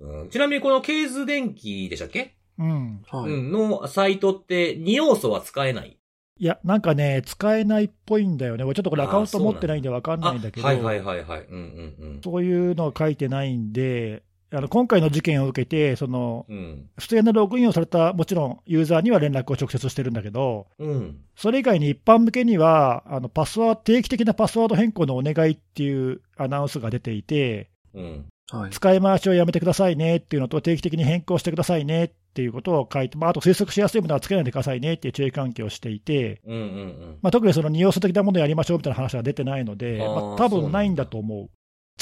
[0.00, 3.02] うん、ちなみにこのケーズ電気でしたっけ、うん。
[3.08, 3.30] はい。
[3.32, 5.98] うん、のサイトって2要素は使えない。
[6.36, 8.64] いや、なんかね、使えないっぽいんだよね。
[8.64, 11.46] 俺ちょっとこれアカウント持ってないんでわかんないんだけど、はいはいはいはい。
[11.48, 11.58] うん
[11.98, 16.56] うんそういうのは書いてないんで、あの今回の事件を受けて、そのうん。
[16.56, 16.90] うん。
[16.96, 21.18] 不正なログインをされた、もちろんユーザーには連絡を直接してるんだけど、うん。
[21.36, 28.26] それ以外に一般向けには、あのパスワード定期的なパスワード変更のお願いっていうアナウンスが出ていて、うん。
[28.50, 28.70] はい。
[28.70, 37.18] 使い回しをやめてくださいねっていうのと、定期的に変更してくださいねっていうことを書いて、まあ、あと推測しやすいものはつけないでくださいねっていう注意喚起をしていて、うんうんうん。
[37.22, 41.48] まあ、特にその二要素的なものをやりましょうみたいな話は出てないので、あーまあ、多分ないんだと思う。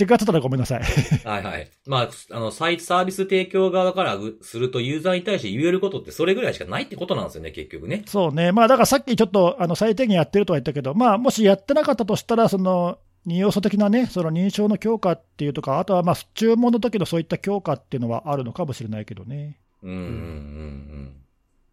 [0.00, 0.82] 違ってたらごめんなさい。
[1.24, 1.70] はいはい。
[1.86, 8.02] まあ、あの、サイトサービス提供側からするとユーザーに対して言えることってそれぐらいしかないってことなんですよね、結局ね。
[8.06, 19.60] そうね、まあ、だからさっきちょっとあの最低限やってるとは言ったけど、まあ、もしやってなかったとしたら、その二要素的なね、その認証の強化っていうとか、あとはまあ注文の時のそういった強化っていうのはあるのかもしれないけどね。
[19.82, 21.14] うんうんうんうん。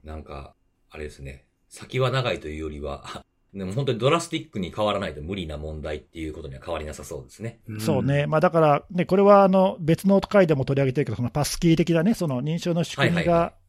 [0.04, 0.56] なんか、
[0.90, 1.46] あれですね。
[1.70, 7.60] 先は長いというよりは、でも本当にドラスティックに変わらないと無理な問題っていうことには変わりなさそうですね。
[7.70, 8.28] んそうね、。
[8.28, 13.60] まあ、だから、ね、これはあの別の回でも取り上げてるけど、そのパスキー的なね、その認証の仕組みが、うん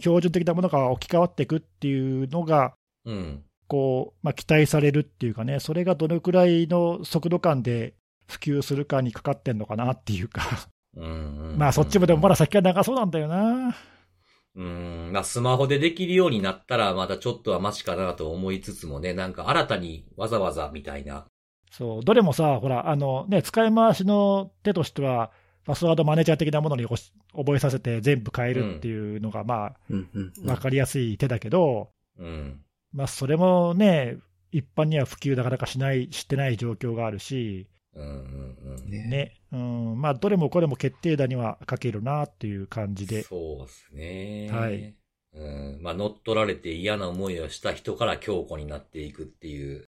[0.00, 2.74] 標準的なものが置き換わっていくっていうのが、
[3.06, 3.42] うん。
[3.68, 7.94] こうまあ、期待されるっていうかね、それがどのくらいの速度感で
[8.28, 10.42] 普及するかにかかってんのかなっていうか、
[10.94, 13.74] うんうんうんまあそっちもでもまだ先は長そうなんだよな。
[14.54, 15.10] うん。
[15.12, 21.26] まあ、スマホでできるようになったら、またちょっとはマシかなと思いつつもね、なんか新たにわざわざみたいな。
[21.70, 25.30] そう、どれもさ、ほら、あのね、使い回しの手としては、
[25.64, 32.60] パスワードマネージャー的なものに覚えさせて全部変えるっていうのが、まうんうんうんあ、わかりやすい手だけど、うん。
[32.92, 34.18] まあ、それもね、
[34.50, 38.90] 一般には普及なかなかしない、してない状況があるし、うんうんうん。
[38.90, 44.50] ねね、うん、まあ、どれもこれも決定打にはかけるなっていう感じで、そうですね。
[44.50, 44.94] はい。
[45.34, 45.78] うん。
[45.82, 49.86] まあ、乗っ取られて嫌な思いをした人から強固になっていくっていう、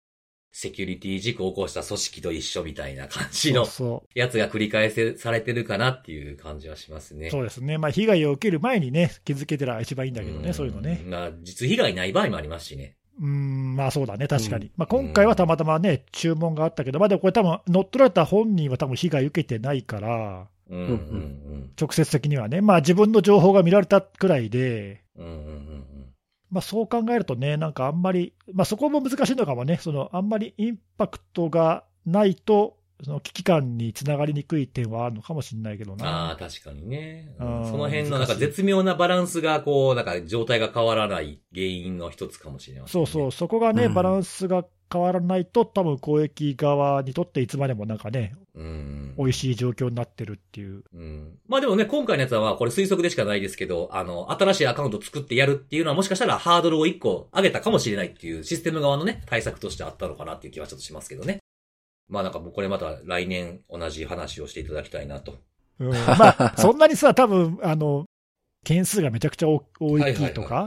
[0.54, 7.28] セキュリティ事故を起こした組織と一緒みたいな感じのそやつが繰り返せされてるかなっていう感じはしますね。
[7.28, 11.02] うそうですね、まあ、被害を受ける前にね、気づけてら一番いいんだけどね、そういうのね。
[11.06, 11.10] ん。
[11.10, 12.98] まあ、実被害ない場合もありますしね。
[13.22, 14.66] うん、まあそうだね、確かに。
[14.66, 21.72] うんまあ、今回はたまたまね、注文があったけど、まあ、でもこれ、多分乗っ取られた本人は多分被害受けてないから、うんうんうん。
[21.80, 25.82] 直接的にはね、まあ、自分の情報が見られたくらいで、うんうんうん
[26.52, 36.02] まあ、そう考えるとね、なんかあんまり、まあ、そこも難しいのかもね、そのあんまりインパクトがないと、その危機感につながりにくい点はあるのかもしれないけどうん。
[36.04, 36.36] ああ、な。
[36.36, 37.34] 確かにね。
[37.40, 43.08] その辺のなんか絶妙なバランスがこう、なんか状態が変わらない原因の一つかもしれませんね。
[43.08, 48.66] そうそう、そこがね、うんバランスが変わらないと、多分攻撃側にとっていつまでもなんかね、うん。
[48.66, 50.84] うん美味しい状況になってるっていう。
[50.94, 51.38] うん。
[51.48, 61.40] まあでもね、今回のやつは、これ推測でしかないですけど、あの、新しいアカウント作ってやるっていうのはもしかしたらハードルを1個上げたかもしれないっていうシステム側のね、対策としてあったのかなっていう気はちょっとしますけどね。
[62.12, 65.40] まあなんかもうこれまた来年同じ話をしていただきたいなと。
[65.80, 68.06] うん、まあ、 そんなにさ、多分あの、
[68.64, 70.62] 件数がめちゃくちゃ多多いとか、は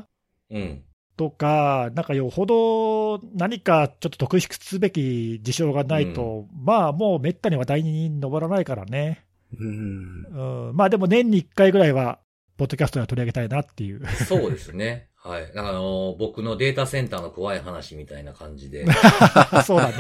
[0.51, 0.85] いはいうん、
[1.17, 9.25] とか、なんかよほど何かちょっと特筆すべき事象がないと、うん、まあもうめったに話題に上らないからね。
[9.57, 12.19] うん、うん、まあでも年に1回ぐらいは、
[12.57, 14.07] ポッドキャストで取り上げたいなっていう。
[14.07, 15.09] そうですね。
[15.25, 15.51] はい。
[15.57, 18.85] あの、僕のデータセンターの怖い話みたいな感じで。
[19.65, 19.97] そうだね。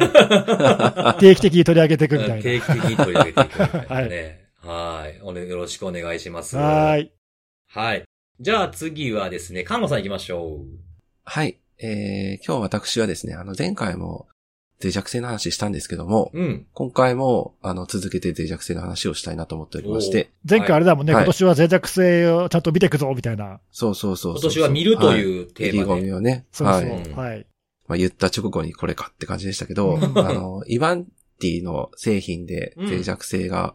[1.18, 2.42] 定期的に取り上げていくみたいな。
[2.42, 4.44] 定期的に取り上げていくみたいなね。
[4.60, 5.18] はい。
[5.22, 5.48] はい。
[5.48, 6.58] よろしくお願いします。
[6.58, 7.10] はい。
[7.68, 8.04] はい。
[8.38, 10.66] じゃあ次はですね、菅野さん行きましょう。
[11.24, 11.58] はい。
[11.78, 14.28] えー、今日私はですね、あの前回も
[14.82, 16.66] 脆弱性の話したんですけども、うん。
[16.72, 20.30] 今回も、あの、続けて脆弱性の話をしたいなと思っておりまして。
[20.48, 23.60] 前回あれだもんね、はい今年は脆弱性をちゃんと見ていくぞ、みたいな。
[23.70, 26.02] そうそうそうそう今年は見るとういうテーマで。
[26.02, 26.46] 込みをね。
[26.52, 26.80] そうそう。
[26.80, 26.87] はい。
[26.87, 27.46] うんはい。
[27.87, 31.06] まあ、言った直後にこれかって感じでしたけど、うんあの、イバン
[31.38, 33.74] ティの製品で脆弱性が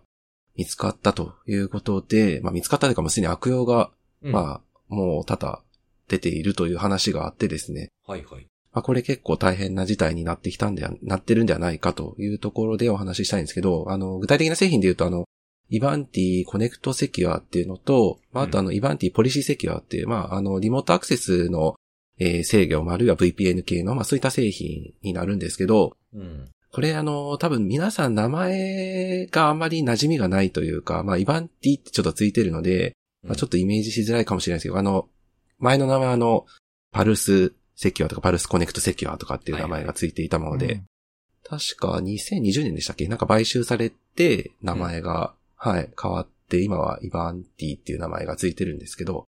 [0.55, 3.91] 見つかったということで、まあ見つかったというかもうすでに悪用が、
[4.23, 5.62] うんまあ、もう多々
[6.09, 7.89] 出ているという話があってですね。
[8.05, 8.47] はいはい。
[8.71, 15.25] まあこれ結構大変な事態になってきたんでは、なってるんではないかというところでお話ししたいんですけど、あの、具体的な製品で言うとあの、
[15.69, 21.75] イバンティコネクトセキュアっていうのと、まあ、あとあの、イバンティポリシーセキュアっていう、まあ、あの、リモートアクセスの、
[22.17, 26.49] えー制御、まああるいは VPN 系の、まあそういった製品になるんですけど、うん。
[26.71, 35.08] これあの、多分皆さん名前があんまり馴染みがないというか、まあ、イバンティってちょっとついてるので、まあ、ちょっとイメージしづらいかもしれないですけど、あの、
[35.60, 36.45] 前の名前はあの、
[36.91, 40.85] Pulse Secure とか Pulse Connect Secure とかっていう名前がついていたもので、うん。
[41.43, 43.07] 確か2020年でしたっけ？
[43.07, 49.25] なんか買収されて、名前が、はい、変わって、今は Ivanti っていう名前がついてるんですけど、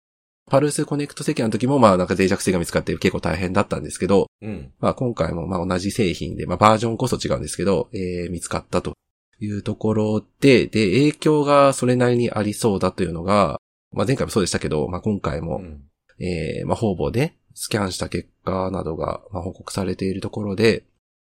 [0.50, 4.72] Pulse Connect Secure の時もまあなんか脆弱性が見つかって結構大変だったんですけど、うん。
[4.78, 8.92] まあ今回もまあ同じ製品で、まあバージョンこそ違うんですけど、えー、見つかったと
[9.40, 13.59] いうところで、で、影響がそれなりにありそうだというのが、
[13.90, 15.85] まあ前回もそうでしたけど、まあ今回も、うん。
[16.20, 20.85] えー、まあ方々でスキャンした結果などが、まあ、報告されているところで、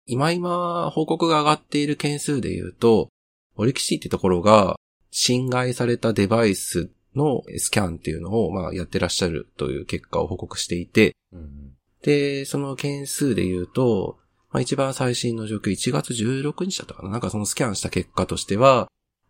[0.07, 3.09] 今今報告が上がっている件数で言うと、
[3.55, 4.75] オリキシーってところが
[5.11, 11.71] 侵害されたデバイスのスキャンっていうのを、まあ、やってらっしゃるという結果を報告していて、うん。
[12.01, 14.17] で、その件数で言うと、
[14.51, 17.09] まあ、一番最新の状況1月16日だったかな？
[17.09, 18.87] なんかそのスキャンした結果としては、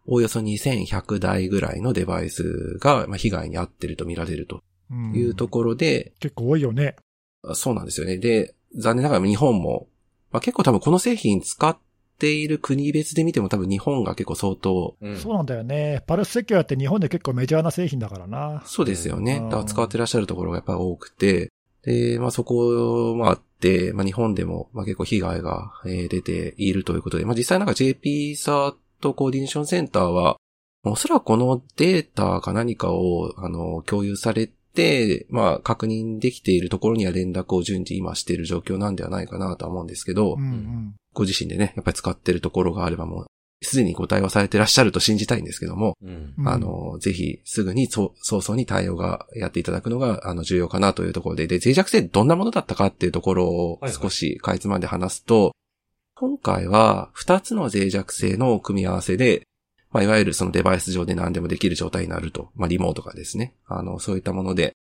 [0.08, 6.96] おおよそ2100台ぐらいのデバイスが、まあ、被害に遭ってると見られるとうんいうところで、結構多いよね。
[7.44, 8.18] あそうなんですよね。
[8.18, 9.88] で、残念ながら日本も、
[10.32, 11.78] まあ、結構多分この製品使っ
[12.20, 15.18] ている国別で見ても多分日本が結構相当、うん。
[15.18, 16.04] そうなんだよね。
[16.08, 18.64] パルスセキュアって日本で結構メジャーな製品だからな。
[18.66, 19.38] そうですよね。
[19.38, 21.52] うんだから使ってらっしゃるところがやっぱり多くて、
[21.84, 30.38] で、まあそこもあって、まあ日本でもまあ結構被害がえー出ているということで、まあ実際なんか JP サートコーディネーションセンターは、
[30.84, 34.54] おそらくこのデータか何かを、あの、共有されて、
[35.30, 40.96] まあ確認できているところには連絡を順次今している状況なんではないかなとは思うんですけど、うんうん。
[41.14, 43.26] ご自身でね、やっぱり使ってるところがあればもう、
[43.64, 46.34] すでにご対応されてらっしゃると信じたいんですけども、うん。
[46.38, 55.54] うんあ、の、ぜひすぐに早々に対応がやっていただくのが、あの、重要かなというところで、で、脆弱性どんなものだったかっていうところをはいはい少しかいつまんで話すと、
[56.18, 59.44] 今回は2つの脆弱性の組み合わせで、
[59.96, 62.50] まあ、いわゆるそのデバイス上で何でもできる状態になると。
[62.56, 63.54] まあ、リモートがですね。
[63.66, 64.74] あの、そういったもので。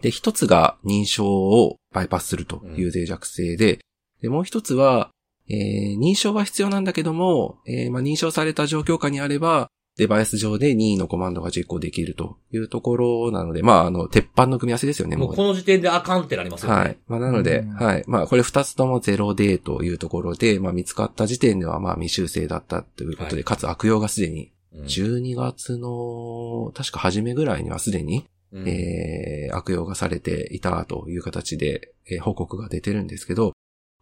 [0.00, 3.80] で、一つが認証をバイパスするという脆弱性で、
[4.22, 5.10] で、もう一つは、
[5.50, 16.76] えー認証は必要なんだけども、えーまあ、認証された状況下にあれば、デバイス上で任意のコマンドが実行できるというところなので、まあ、あの、鉄板の組み合わせですよね、もうこの時点であかんってなりますよね。
[16.76, 16.96] はい。
[17.08, 18.04] まあ、なので、うんはい。
[18.06, 24.84] まあ、これ二つともゼロデーというところで、まあ、見つかった時点では、まあ、未修正だったということで、はいかつ悪用がすでに、うん。
[24.84, 33.52] 12月の、確か初めぐらいにはすでに、うんえー、悪用がされていたという形で、えー報告が出てるんですけど、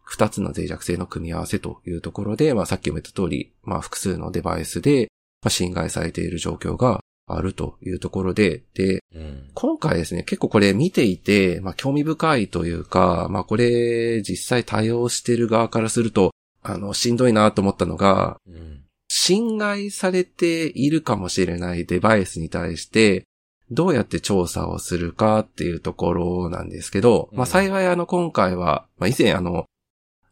[0.03, 5.10] 二つの脆弱性の組み合わせというところで、まあさっきも言った通り、まあ複数のデバイスで、まあ、
[5.49, 9.49] 侵害されている状況があるというところで、で、うん。
[9.53, 18.81] 今回ですね、結構これ見ていて、まあ興味深いというか、まあこれ実際対応してる側からすると、あの、しんどいなと思ったのが、うん。
[19.07, 23.25] 侵害されているかもしれないデバイスに対して、
[23.69, 29.65] どうやって調査をするかっていうところなんですけど、うんまあ幸いあの今回は、まあ以前あの、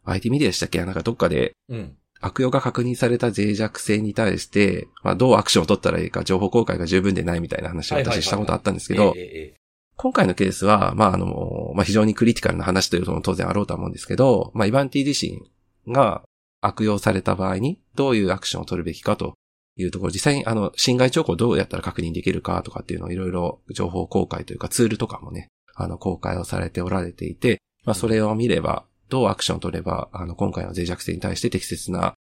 [0.06, 0.84] IT メディアでしたっけ？
[0.86, 1.96] なんかどっかで、うん。
[2.22, 9.16] 悪用が確認された脆弱性に対して、まあ、どうアクションを取ったらいいか、情報公開が十分でないみたいな話を私したことあったんですけど、
[9.96, 15.42] 今回のケースは、まあ、あの、まあ、非常にクリティカルな話というのも当然あろうとは思うんですけど、まあ、イバンティ自身
[15.94, 16.24] が
[16.62, 19.34] 悪用された場合に、どういうアクションを取るべきかと
[19.78, 32.16] いうところ、実際にあの、侵害兆候をどうやったら確認できるかとかっていうのをいろいろ情報公開というかツールとかもね、あの、公開をされておられていて、まあ、それを見れば、どうアクションを取れば、あの、今回の脆弱性に対して適切な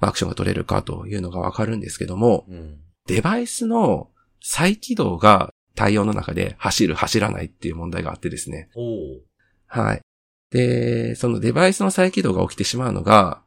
[0.00, 4.10] アクションが取れるかというのがわかるんですけども、うん、デバイスの
[4.40, 8.68] 再起動が対応の中で走る、走らないっていう問題があってですね。
[9.66, 10.00] はい。
[10.50, 13.42] で、そのデバイスの再起動が起きてしまうのが、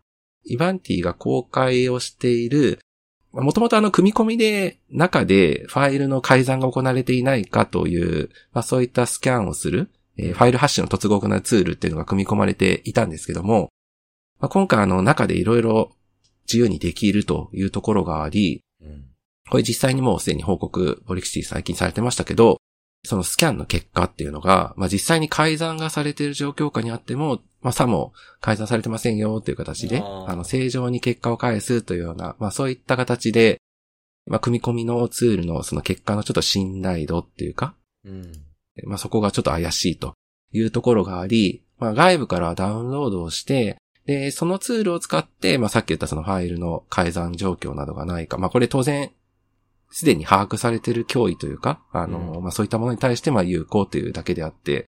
[0.46, 2.80] イバンティが公開をしている、
[3.32, 13.70] もともとあの組み込みで中でファイルの改ざんが行われていないかという、まあそういったスキャンをする、えー、ファイルハッシュの突合を行うツールっていうのが組み込まれていたんですけども、
[14.40, 15.92] まあ、今回あの中でいろいろ
[16.48, 18.62] 自由にできるというところがあり、
[19.50, 22.58] これ実際にもうすでに報告、ボリクシティ最近されてましたけど、
[23.06, 33.62] そのスキャンの結果っていうのが、まあ、実際に改ざんがされている状況下にあっても、まあ、さも改ざんされてませんよっていう形で、あの、正常に結果を返すというような、まあ、そういった形で、
[34.28, 37.74] まあ、組み込みのツールのその結果のちょっと信頼度っていうか、
[38.06, 38.32] うん、
[38.86, 40.13] まあ、そこがちょっと怪しいと
[40.52, 48.38] いうところがあり、まあ、外部からダウンロードをして、で、そのツールを使って、まあ、さっき言ったそのファイルの改ざん状況などがないか。
[48.38, 49.12] まあ、これ当然、
[49.92, 54.86] すでに把握されている脅威というか、あの、うん、まあ、そういったものに対して、ま、有効というだけであって、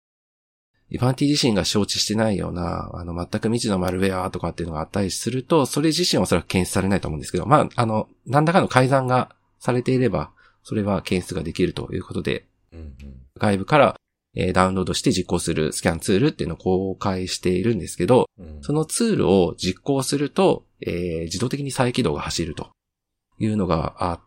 [0.91, 10.33] イバンティ自身が承知してないような、あの、全く未知のマルウェアとかっていうのがあったりすると、それ自身はおそらく検出されないと思うんですけど、まあ、あの、何らかの改ざんがされていれば、
[10.65, 13.97] それは検出ができるということで、うんうん、外部から
[14.35, 22.71] えダウンロードして実行するスキャンツールっていうのを公開しているんですけど、うん、そのツールを実行すると、えー、自動的に再起動が走ると
[23.39, 24.21] いうのがあっ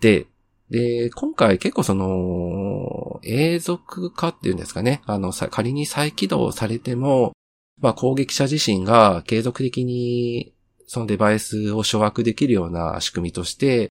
[0.00, 0.26] て、
[0.70, 5.02] で、今回結構その、永続化っていうんですかね。
[5.04, 7.32] あの、仮に再起動されても、
[7.80, 10.54] まあ攻撃者自身が継続的に
[10.86, 13.90] そのデバイスを掌握できるような仕組みとして、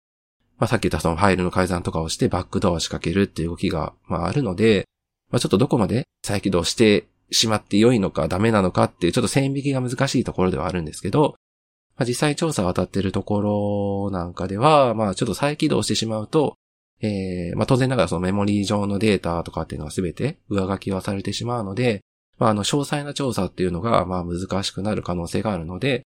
[0.59, 4.87] まあさっき言ったそのファイルの改ざんとかをしてバックドアを仕掛けるっていう動きが、まああるので、
[5.31, 11.37] まあ、ちょっとどこまで再起動してしまって良いのかダメなのかっていうちょっと線引きが難しいところではあるんですけど、
[11.97, 16.57] まあ、実際調査を当たっているところなんかでは、まあちょっと再起動してしまうと、
[17.01, 22.01] えー、まあ当然ながらそのメモリー上のデータとかっていうのはすべて上書きはされてしまうので、
[22.39, 26.03] まああの詳細な調査っていうのがまあ難しくなる可能性があるので、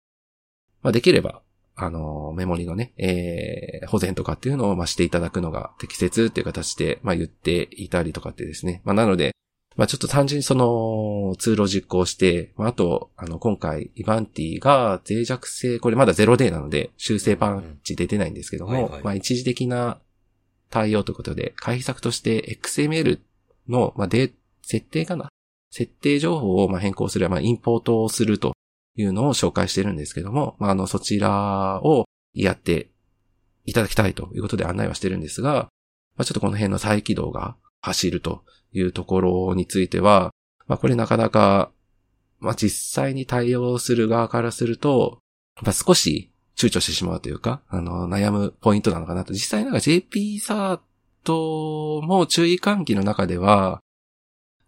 [0.81, 1.41] まあできれば
[1.75, 8.81] あの、メモリのね、えー、保全とかっていうのを、まあ、していただくのが適切っていう形で、まあ、言っていたりとかってですね。
[8.85, 9.35] まあ、なので、
[9.75, 19.99] まあ、ちょっと単純にその、ツールを実行して、まあ、あと、あの、今回、イバンティが脆弱性、これまだ 0D なので、修正パンチ出てないんですけども、はいはい、まあ、一時的な
[20.69, 23.19] 対応ということで、回避策として XML
[23.67, 25.29] の、まあ、で、設定かな？
[25.71, 28.53] 設定情報をま変更する、まあ、インポートをすると
[28.95, 32.89] いうのを紹介してるんですけども、まあ、あの、そちらをやって
[33.65, 35.69] いただきたいということで案内はしてるんですが、
[36.15, 40.31] まあ、ちょっとこの辺の再起動が走るというところについては、
[40.67, 41.71] まあ、これなかなか、
[42.39, 45.19] まあ、実際に対応する側からすると、
[45.61, 49.33] まあ、少し躊躇してしまうというか、あの、悩むポイントなのかなと。
[49.33, 50.79] 実際なんか JP サー
[51.23, 53.81] トも注意喚起の中では、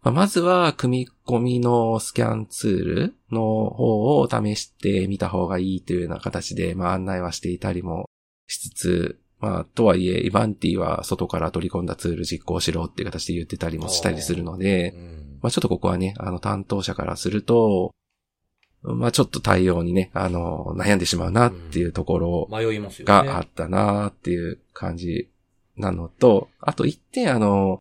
[0.08, 8.10] まあ、まずは、組み込みのスキャンツールの方を試してみた方がいいというような形で、まあ、案内はしていたりも
[8.48, 17.92] しつつ、まあ、とはいえ、イバンティは外から取り込んだツール実行しろっていう形で言ってたりもしたりするので、うん、まあ、ちょっとここはね、あの、担当者からすると、
[18.84, 25.28] まあ、ちょっと対応にね、あの、悩んでしまうなっていうところがあったなっていう感じ
[25.76, 27.80] なのと、あと一点あの、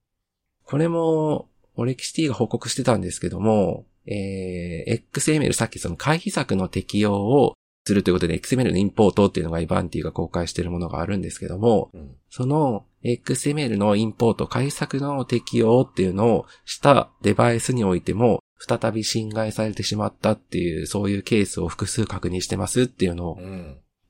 [0.65, 7.55] これも、オレキシティが報告してたんですけども、えー、XML さっきその回避策の適用を
[7.87, 23.39] するということで XML のインポートっていうのがイバンティが公開しているものがあるんですけども、うん、その XML のインポート、回避策の適用っていうのをしたデバイスにおいても、再び侵害されてしまったっていう、そういうケースを複数確認してますっていうのを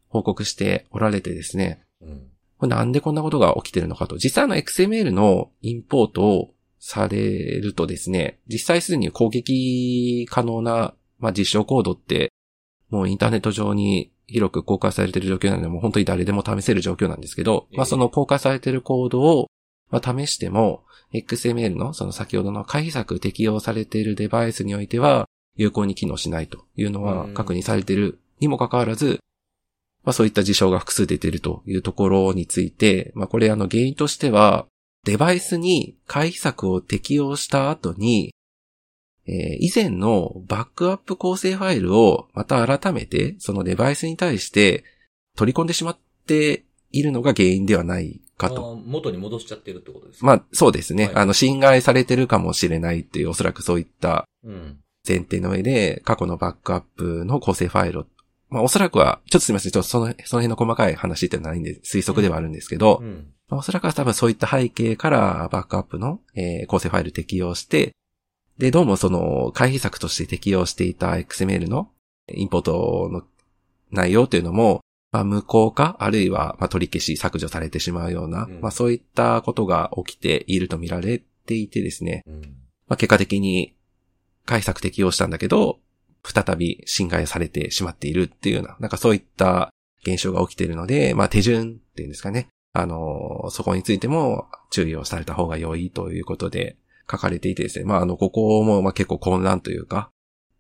[0.09, 1.83] 報告しておられてですね。
[2.01, 4.17] うん、これなんでこんなことが起きてるのかと。
[4.17, 6.55] 実際の XML のインポートを
[6.87, 12.31] されるとですね、実際すでに攻撃可能な、まあ、実証コードって、
[12.91, 19.49] もうインターネット上に広く公開されている状況なので、もう本当に誰でも試せる状況なんですけど、まあ、その公開されているコードを、
[19.91, 29.19] まあ、試しても、XML のその先ほどの回避策適用されているデバイスにおいては、有効に機能しないというのは確認されているにもかかわらず、
[30.05, 34.67] まあそういった事象が複数出ているというところについて、まあこれあの原因としては、
[35.07, 38.35] デバイスに回避策を適用した後に、
[39.27, 44.85] えー以前のバックアップ構成ファイルをまた改めてそのデバイスに対して
[45.37, 48.77] 取り込んでしまっているのが原因ではないかと。
[48.77, 50.27] 元に戻しちゃってるってことですか？
[50.27, 51.07] まあそうですね。
[51.07, 54.79] はいあの侵害されてるかもしれないっていうおそらくそういったうん。
[55.09, 58.07] 前提の上で過去のバックアップの構成ファイルを
[58.49, 59.73] まあおそらくは、ちょっとすみません。
[59.73, 63.09] ちょっとその、その辺の細かい話ってないんで推測ではあるんですけど、うん。
[63.09, 67.93] まあおそらくは多分そういった背景からバックアップの、えー構成ファイル適用して、
[68.59, 71.91] で、どうもその回避策として適用していた XML の
[72.33, 73.23] インポートの
[73.93, 74.81] 内容というのも、
[75.13, 82.41] まあ、無効化、あるいはまあ取り消し、削除されてしまうような、うんまあそういったことが起きていると見られていてですね、うん。
[82.89, 83.77] まあ結果的に
[84.45, 85.79] 解釈適用したんだけど、
[86.25, 89.71] 再び侵害されてしまっているっていうような、なんかそういった
[90.03, 92.49] 現象が起きているので、まあ手順っていうんですかね。
[92.73, 96.77] あの、そこについても注意をされた方が良いということで
[97.11, 97.85] 書かれていてですね。
[97.85, 100.11] まああの、ここもまあ結構混乱というか、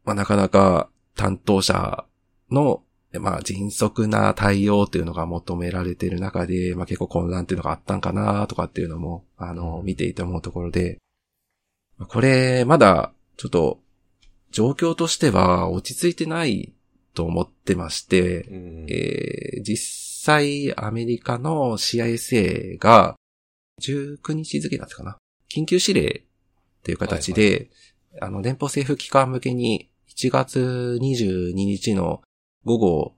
[0.05, 2.05] まあなかなか担当者
[2.51, 2.83] の
[3.13, 10.99] まあ迅速な対応というのが求められている中で、まあ結構混乱っていうのがあったんかなとかっていうのも、あの、見ていて思うところで、
[12.09, 13.81] これ、まだ、ちょっと、
[14.51, 16.75] 状況としては落ち着いてない
[17.15, 23.17] と思ってまして、うんえー実際、アメリカの CISA が、
[23.83, 25.19] 19日付だったかな
[25.53, 26.23] 緊急指令
[26.83, 27.71] という形で、
[28.21, 32.23] あの、連邦政府機関向けに、1月22日の
[32.65, 33.17] 午後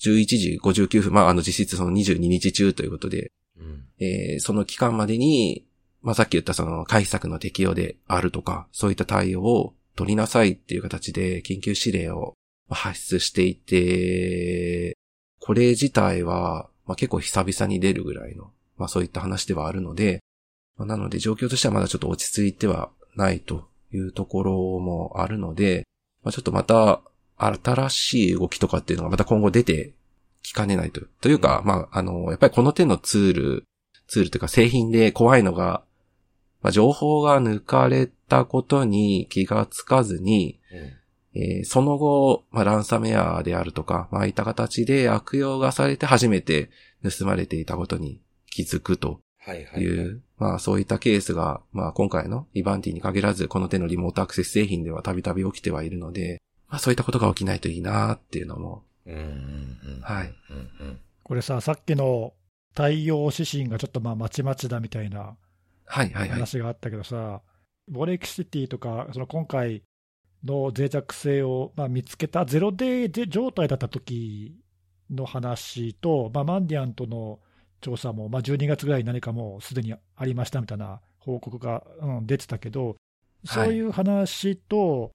[0.00, 3.84] 11時59分、まあ、あの、実質その22日中ということで、うん。
[3.98, 5.66] えーその期間までに、
[6.02, 12.34] まあ、さっき言ったその回避策の適用であるとか、そういった対応を取りなさいっていう形で緊急指令を
[12.68, 14.96] 発出していて、
[15.46, 20.18] これ自体は、まあ、結構久々に出るぐらいの、まあ、そういった話ではあるので、
[20.76, 25.86] まあなので状況としてはまだちょっと落ち着いてはないというところもあるので、
[26.24, 27.00] まあ、ちょっとまた
[27.38, 29.92] 新しい動きとかっていうのがまた今後出て
[30.42, 31.00] きかねないと。
[31.20, 33.64] というか、まあ、あの、やっぱりこの手のツール、
[34.08, 35.84] ツールというか製品で怖いのが、
[36.60, 40.58] まあ、情報が抜かれたことに気がつかずに、
[41.36, 46.70] えーその後、まあ、ランサムウェアであるとか、まあ、ああいった形で悪用がされて初めて
[47.02, 48.20] 盗まれていたことに
[48.50, 49.82] 気づくとはいはい。
[49.82, 59.24] いう、まあそういったケースが、まあ今回のイバンティに限らず、この手のリモートアクセス製品ではたびたび起きてはいるので、まあそういったことが起きないといいなっていうのも、うんうんう
[59.98, 60.00] ん。
[60.02, 60.34] はい。
[60.50, 61.00] うんうん。
[61.22, 62.32] これさ、さっきの
[62.74, 65.36] 対応指針がちょっとまあまちまちだみたいな
[65.84, 66.28] はいはいはい。
[66.30, 67.42] 話があったけどさ、
[67.88, 69.84] ボレキシティとか、その今回
[70.44, 74.56] の脆弱性をまあ見つけたゼロデー状態だった時
[75.10, 77.40] の話と、まあ、マンディアンとの
[77.80, 82.96] 調査も、まあ、12月ぐらいに何かもうすでにありましたみたいな報告が、うん、出てたけど、
[83.44, 85.10] そういう話と、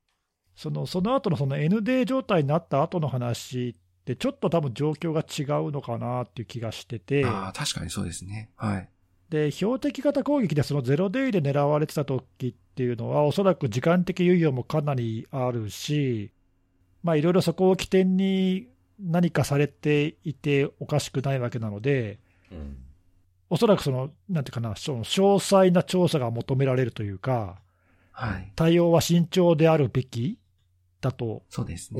[0.55, 7.23] そのその後のその ND 状態になった後の話って、ちょっと多分状況が違うのかなっていう気がしてて。
[7.25, 8.49] あ、確かにそうですね。
[8.55, 8.89] はい。
[9.31, 16.31] で標的型攻撃でそのゼロデイで狙われてた時っていうのは、おそらく時間的猶予もかなりあるし、
[17.01, 18.67] まあいろいろそこを起点に
[18.99, 22.19] 何かされていておかしくないわけなので、
[22.51, 22.77] うん。
[23.49, 27.61] おそらくその、なんていうかな、その詳細な調査が求められるというか、
[28.11, 28.51] はい。
[28.57, 30.39] 対応は慎重であるべき
[30.99, 31.43] だと。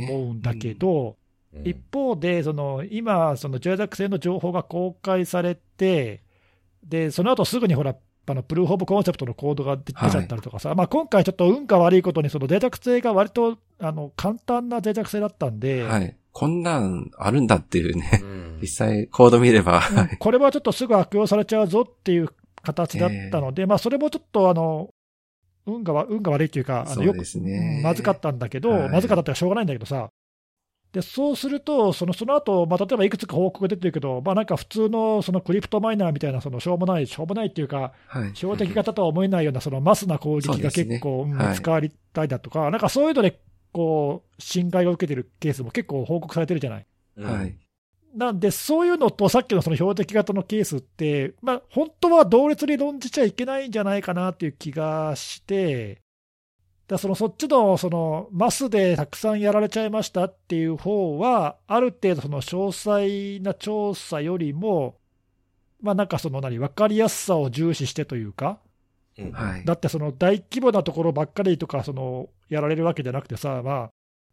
[0.02, 1.16] 思うんだけど、
[1.54, 6.24] うん一方で、その今、その脆弱性の情報が公開されて、
[6.84, 7.96] でその後すぐにほら、
[8.28, 16.16] あのプルーフ・オブ・コンセプトのコードが出出ちはいゃったりとかさ、まあ、今回ちょっと運が悪いことに、その脆弱性が割とあの簡単な脆弱性だったんで、はい。
[16.34, 18.22] こんなんあるんだっていうね。
[18.24, 18.26] う。
[18.26, 18.60] ん。
[18.62, 19.98] 実際コード見れば、うん。
[19.98, 20.18] はい。
[20.18, 22.30] これはちょっとすぐ悪用されちゃうぞっていう
[22.62, 24.90] 形だったので、まあ、それもちょっとあの
[25.66, 27.24] 運がわ運が悪いというか、あのよく
[27.84, 28.90] まずかったんだけど、はい。
[28.90, 30.10] まずかったってしょうがないんだけどさ、
[30.94, 38.36] でそうすると、そのその後、まあ例えばいくつか報告が出てるけど、まあ、なんか普通のそのクリプトマイナーみたいな、そのしょうもない、しょうもないっていうか、はい。
[38.36, 43.40] 標的型とは思えないような、そのマスな攻撃が結構、うんはい使われたりだとか、なんかそういうので
[43.72, 46.86] こう侵害を受けてるケースも結構報告されてるじゃない。
[47.18, 47.56] うんはい。
[48.16, 56.02] なんで、そういうのとさっきのその標的型のケースって、まあ、本当は同列に論じちゃいけないんじゃないかなっていう気がして、
[56.92, 64.98] だそのそっちのそのマスでたくさんやられちゃいましたっていう方は、ある程度、その詳細な調査よりも、
[65.82, 68.60] まあ、なんかその何、分かりやすさを重視してというか、
[69.18, 69.64] うんはい。
[69.64, 73.90] だってその大規模なところばっかりとかそのやられるわけじゃなくてさ、まあ、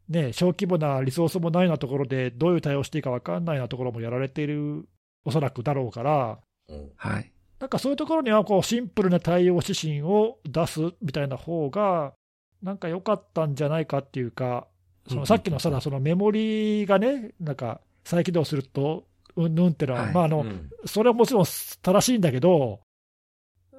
[0.09, 4.89] ね、小規模なリソースもないようなところで、どういう対応していいか分かんないようなところもやられている、
[5.25, 6.39] おそらくだろうから、
[6.69, 7.31] うんはい。
[7.61, 12.15] なんかそういうところにはこうシンプルな対応指針を出すみたいな方が、
[12.63, 14.67] なんか良かったんじゃないかっていうか、
[15.09, 19.05] そのさっきのさ、そのメモリがね、なんか再起動すると、
[19.37, 20.13] うんぬんってのは、はい。
[20.13, 20.71] まああの、うん。
[20.85, 22.81] それはもちろん正しいんだけど、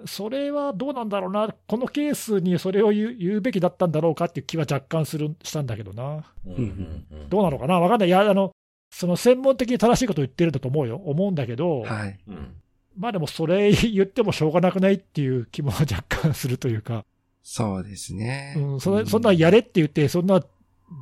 [0.06, 7.30] それはどうなんだろうな、このケースにそれを言う言うべきだったんだろうかっていう気は若干するしたんだけどな、うんうんうん。
[7.30, 8.52] どうなのかな、わかんない、いやあの、
[8.92, 12.18] その専門的に正しいことを言ってるんだと思うよ、思うんだけど、はい。
[12.28, 12.56] うん。
[12.98, 17.06] まあでもそれ言ってもしょうがなくないっていう気も若干するというか、
[17.42, 18.56] そうですね。
[18.58, 20.44] うん、それそんなやれって言って、そんな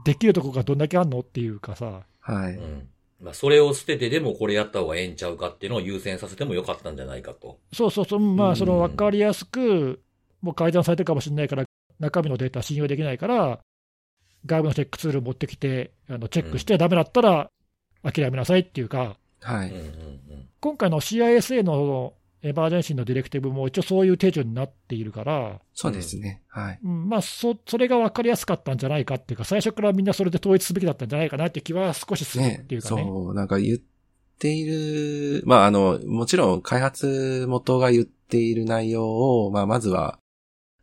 [0.05, 2.53] できるとこがどんだけあんのっていうかさ、はい。
[2.53, 2.87] うん
[3.21, 7.57] まあ、それを捨ててでもこれやった方がええんちゃうかっていうのを優先させてもよかったんじゃないかと。
[7.73, 10.01] そうそうそう、まあ、うんその分かりやすく、
[10.41, 11.65] もう改ざんされてるかもしれないから、
[11.99, 13.59] 中身のデータ信用できないから、
[14.45, 17.49] 外部のチェックツール持ってきて、あのチェックして、ダメだったら
[18.03, 19.69] 諦めなさいっていうか、はい。
[19.69, 20.17] うんうん
[20.59, 22.13] 今回の CISA の
[22.43, 26.43] エマージェンシーのディレクティブも一応そういう手順になっているから、そうですね。
[26.47, 26.79] はい。
[26.83, 33.03] うんまあ、そそれが分かりやすかったんじゃないかっていうか、最初からみんなそれで統一すべきだったんじゃないかなっていう気は少しするっねていうかね。
[33.03, 33.79] そう、なんか言っ
[34.39, 39.07] ている、まあ、あの、もちろん開発元が言っている内容
[39.45, 40.19] を、まあ、まずは、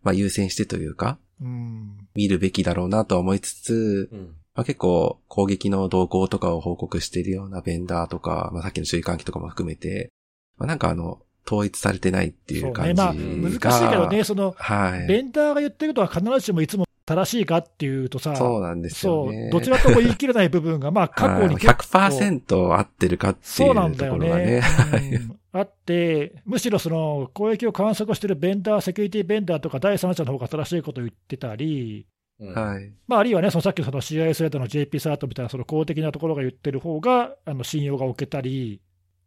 [0.03, 4.37] まあ、優先してというか、うん見るべきだろうなとは思いつつ、うん。
[4.55, 10.13] まあ、結構攻撃の動向とかを報告しているようなベンダーとか、まあ、さっきの注意喚起とかも含めて、
[10.57, 13.13] まあ、なんかあの、統一されてないっていそうう感じが。
[13.13, 15.07] ねまあ、難しいけどね、そのはい。
[15.07, 19.51] ベンダーが言ってることは必ずしもいつも正しいかっていうとさ、そうなんですよね。
[19.51, 24.63] そうどちらとも言い切れない部分が、まあ、過去にはい結構100%合ってるかっていそうなんうとだよねころがね。。
[25.29, 32.07] うんあって、むしろその攻撃を観測しているベンダー、セキュリティベンダーとか第三者の方が正しいことを言ってたり、
[32.41, 32.93] うんはい。
[33.07, 38.81] まあ、あるいはね、そのさっきのその CIS との JP サートみたいなその公的なところが言ってる方があの信用が置けたり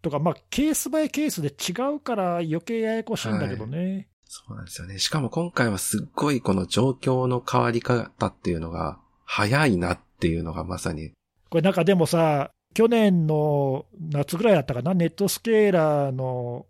[0.10, 4.08] とか、まあ、ケースバイケースで違うから余計ややこしいんだけどね。
[4.26, 5.00] そうなんですよね。
[5.00, 11.12] しかも今回はすっごいこの状況の変わり方っていうのが早いなっていうのがまさに。
[11.50, 16.66] これなんかでもさ、去年の夏ぐらいだったかな、ネットスケーラーの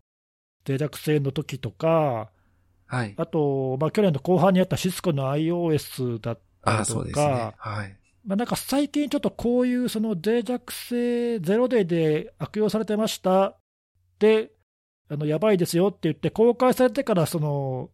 [0.68, 2.30] 脆弱性の時とか、
[2.86, 3.14] はい。
[3.18, 7.98] あと、まあ、去年の後半にあったシスコの iOS だったああ、りとそうですねか。、はい。
[8.28, 13.56] まあ、なんか最近ちょっとこういうその脆弱性ゼロデーで悪用されてました
[14.20, 14.52] で、
[15.10, 17.90] あのやばいですよって言って、公開されてからその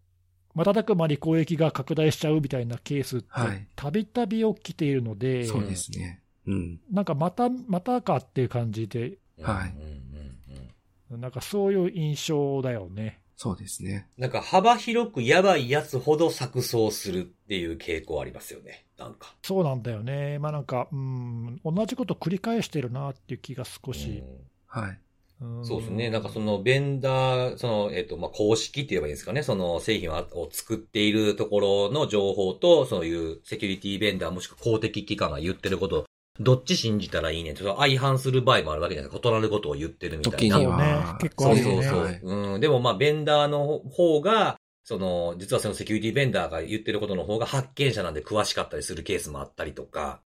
[0.56, 6.22] 瞬く間に攻撃が拡大しちゃうみたいなケースってはいたびたび起きているので、そうですね。
[6.48, 6.80] うん。
[6.92, 13.20] なんかまた、またかっていう感じで、はいうんうんうんうんなんかそういう印象だよね。
[13.44, 14.08] そうですね。
[14.18, 18.86] なんか幅広くやばいやつほど錯綜するっていう傾向ありますよね。
[18.98, 19.36] なんか。
[19.42, 20.40] そうなんだよね。
[20.40, 24.24] まあなんか、うん、同じこと繰り返してるなっていう気が少し。
[24.66, 24.98] はい。
[25.42, 26.10] うんそうですね。
[26.10, 29.44] なんかそのベンダー、その、えっ、と、まあ、公式って言えばいいんですかね。
[29.44, 36.06] その製品を作っているところの情報と、そういうセキュリティベンダーもしくは公的機関が言ってること、
[36.40, 37.56] どっち信じたらいいねん。
[37.56, 39.30] ちょっと相反する場合もあるわけじゃないですか。
[39.30, 40.38] 異なることを言ってるみたいな。
[40.38, 40.78] 時には。
[40.78, 42.04] ね結構ねそうそう。
[42.04, 42.60] はいうん。
[42.60, 50.22] でもまあ、ベンダーの方が、その、実はそのセキュリティベンダーが言ってることの方が発見者なんで詳しかったりするケースもあったりとか。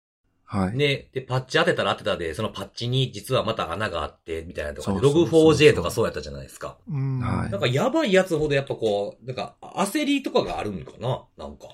[0.44, 0.76] はい。
[0.76, 6.76] ね、で、パッチ当てたら当てたで、そのパッチに実はまた穴があって、みたいなとか、そうそうそうそうログ 4J とかそうやったじゃないですか。
[6.90, 11.22] うんはいなんかやばいやつほどやっぱこう、なんか焦りとかがあるんかな？
[11.38, 11.68] なんか。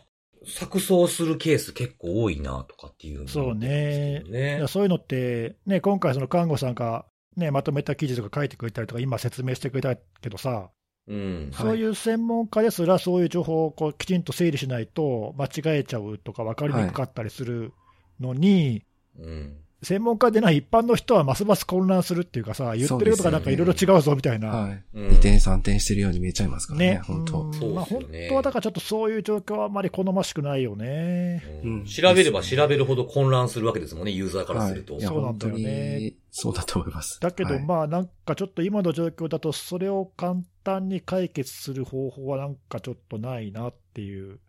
[0.45, 4.22] 錯綜するケース結構多いなとかっていうのがそうね。
[4.68, 10.70] そういうのって、ね、今回、その看護さんが、ね、まとめた記事とか書いてくれたりとか、今説明してくれたけどさ、
[11.07, 11.51] うん。
[11.53, 17.72] そういう専門家ですら、そういう情報をこうきちんと整理しないと、間違えちゃうとか、分かりにくかったりする
[18.20, 18.84] のに、
[19.18, 19.57] うん。
[19.81, 24.49] 専門家でない一般の人はますます混乱するっていうかさ、言ってることがなんかいろいろ違うぞみたいな。
[24.49, 24.85] はい。
[24.95, 26.91] うん二転三転してるように見えちゃいますからね。
[26.95, 31.45] ね、本当うんそうまあ、本当はだからちょっとそういう状況はあんまり好ましくないよね。
[31.62, 34.95] うん調べれば調べるほど混乱するわけですもんね、ユーザーからすると。
[34.95, 35.03] はい。
[35.05, 37.20] そうなんだよねに、そうだと思います。
[37.20, 44.41] だけど、はいまあなんかちょっと今の状況だと、それを簡単に解決する方法はなんかちょっとないなっていう、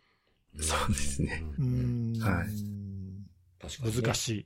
[0.59, 2.47] そうですねううんん、はい
[3.61, 4.45] 確かにね難しい、うん。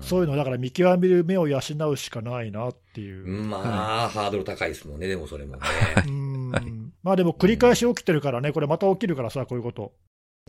[0.00, 1.58] そういうのだから見極める目を養
[1.90, 3.24] うしかないなっていう。
[3.24, 3.58] うんま
[4.04, 5.60] あ、ハードル高いですもんね、でもそれもね。
[6.06, 9.92] うんまあでも繰り返し起きてるからね、これまた起きるからさ、こういうこと。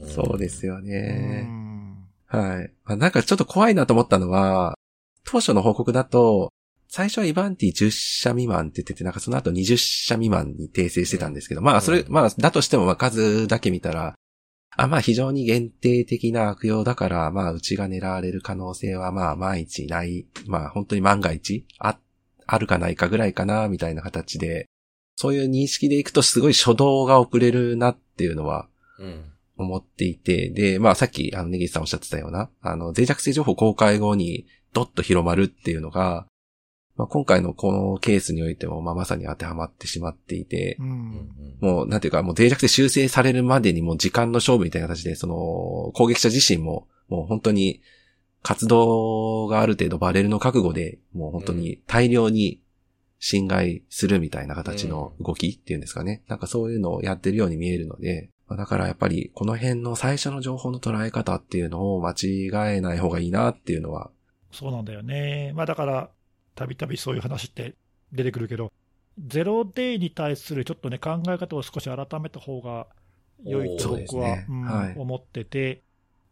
[0.03, 1.41] んそうですようね。
[1.41, 2.71] んはい。
[2.85, 4.77] まあなんかちょっと怖いなと思ったのは、
[5.25, 6.51] 当初の報告だと、
[6.87, 14.15] 最初はイバンティ10社未満って言ってて、なんかその後20社未満に訂正してたんですけど、まあそれ、うんまあだとしてもまあ数だけ見たら、
[14.77, 21.97] あ、まあ非常に限定的な悪用だから、まあうちが狙われる可能性はまあ万一ない、まあ本当に万が一あ、
[22.47, 24.67] あるかないかぐらいかな、みたいな形で、
[25.15, 28.67] そういう認識でいくとすごい初動が遅れるなっていうのは。
[29.57, 36.27] 思っていて、で、まあさっき、あの、ネギさんおっしゃってたような、あの、脆弱性情報公開後にドッと広まるっていうのが、
[36.95, 40.83] まあ今回のこのケースにおいても、まあまさに当てはまってしまっていてう、。
[40.83, 41.29] うんん。
[41.59, 47.81] もう、なんていうか、もう脆弱性修正されるまでにもう時間の勝負みたいな形で、その、攻撃者自身も、もう本当に、
[48.45, 52.61] 活動がある程度バレルの覚悟で、もう本当に大量に
[53.17, 56.21] 侵害するみたいな形の動きっていうんですかね。
[56.27, 64.11] なんかそういうのをやってるように見えるので、まあだからやっぱりこの辺の最初の情報の捉え方っていうのを間違えない方がいいなっていうのは、
[64.51, 65.51] そうなんだよね。
[65.55, 66.11] まあだから、
[66.55, 67.75] たびたびそういう話って
[68.11, 68.71] 出てくるけど、
[69.23, 72.87] ゼロデイに対するちょっとね、考え方を少し改めた方が
[73.43, 75.81] 良いと僕は、ねうんはい思ってて、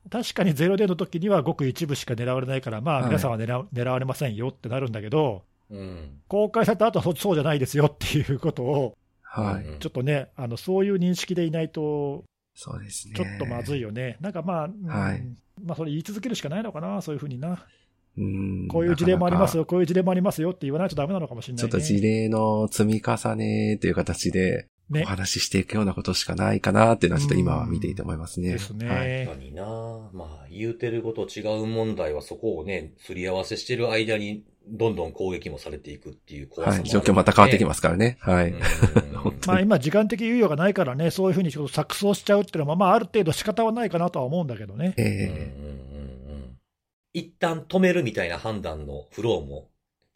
[0.10, 6.22] 確かにゼロデイの時にはごく一部しか狙われないから、まあはい皆さんは狙わ狙われませんよってなるんだけど、うん。
[6.28, 9.66] 公開された後はそそうじゃないですよっていうことを、はい。
[9.66, 12.24] うんちょっとね、あのそういう認識でいないと、
[12.56, 13.16] そうですね。
[13.16, 14.18] ちょっとまずいよね。
[14.20, 15.24] なんかまあ、うんはい
[15.64, 17.66] まあそれ言い続けるしかないのかな、そういうふうにな。
[18.18, 21.70] うんこういう事例もありますよ、こういう事例もありますよって言わないとダメなのかもしれない、ね。
[21.70, 25.04] ちょっと事例の積み重ねという形で、おね。
[25.04, 28.52] 話ししていくようなことしかないかなっていうのはちょっと今は見ていて思いますね。
[28.52, 28.88] ですね。
[28.88, 29.26] はい。
[29.26, 29.64] 確かにな
[30.14, 36.90] まあ、言うてること違う問題はそこをね、すり合わせしてる間に、どんどん攻撃もされていくっていう怖さもある、はい。
[36.90, 37.66] 状況また変わってきす。
[37.66, 38.18] ますからね。
[38.22, 38.54] はい。
[39.48, 44.94] まあ今、時間的猶予がないからね、そういうふうにちょっと錯綜しちゃうっていうのは、まあ、ある程度仕方はないかなとは思うんだけどね。
[44.98, 45.54] え
[45.88, 45.93] うん
[47.14, 49.70] 一旦止めるみたいな判断のフローも、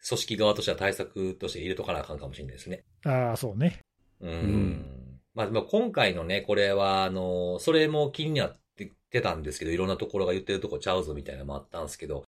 [0.08, 2.84] 組織側としては対策として入れとかなあかんかもしれないですね。
[3.06, 3.80] ああ、そうね。
[4.22, 4.32] うん。
[4.32, 12.24] んまあ、まあ今回のね、これは、あの、それも気になっててたんですけど、いろんなところが言ってるとこちゃうぞみたいなのもあったんですけど、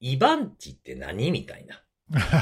[0.00, 1.82] Ivanti って何みたいな。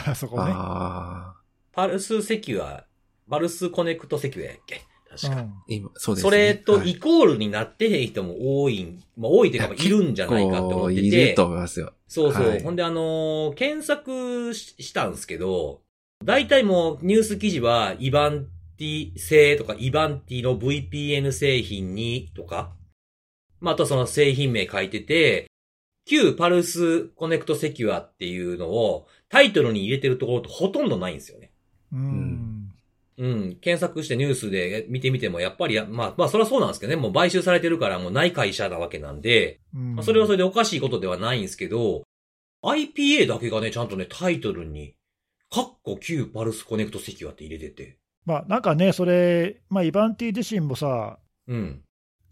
[0.09, 0.53] え そこね。
[0.55, 1.41] ああ。
[1.73, 5.41] Pulse Secure、Pulse Connect Secure やっけ確か。
[5.41, 6.37] うん今、そうですそね。
[6.39, 11.45] れとはいイコールになってへん人も多いん、まあ多いっていうか、まあいるんじゃないかって思って結構いてると。
[11.47, 11.93] 思いますよ。
[12.09, 12.49] そうそう。
[12.49, 15.81] はいほんであのー検索ししたんですけど、
[16.25, 18.47] 大体もうニュース記事は、イバン
[18.77, 22.73] ティ製とか、イバンティの VPN 製品にとか、
[23.61, 25.47] まあ、あとはその製品名書いてて、
[26.07, 31.53] 旧パルスコネクトセキュアっていうのをタイトルに入れてるところってほとんどないんですよね。
[31.93, 32.60] うん。
[33.21, 33.57] うん。
[33.61, 36.97] 検索してニュースで見てみても、やっぱりや、まあ、まあ、それはそうなんですけどね。
[36.97, 42.05] もう買収されてるからもうない会社なわけなんで、うんまあそれはそれでおかしいことではないんですけど、
[42.65, 44.95] IPA だけがね、ちゃんとね、タイトルに、
[45.51, 47.99] カッコ旧 Pulse Connect Secure って入れてて。
[48.25, 51.83] まあ、なんかね、それ、まあ、 Ivanti 自身もさ、うん。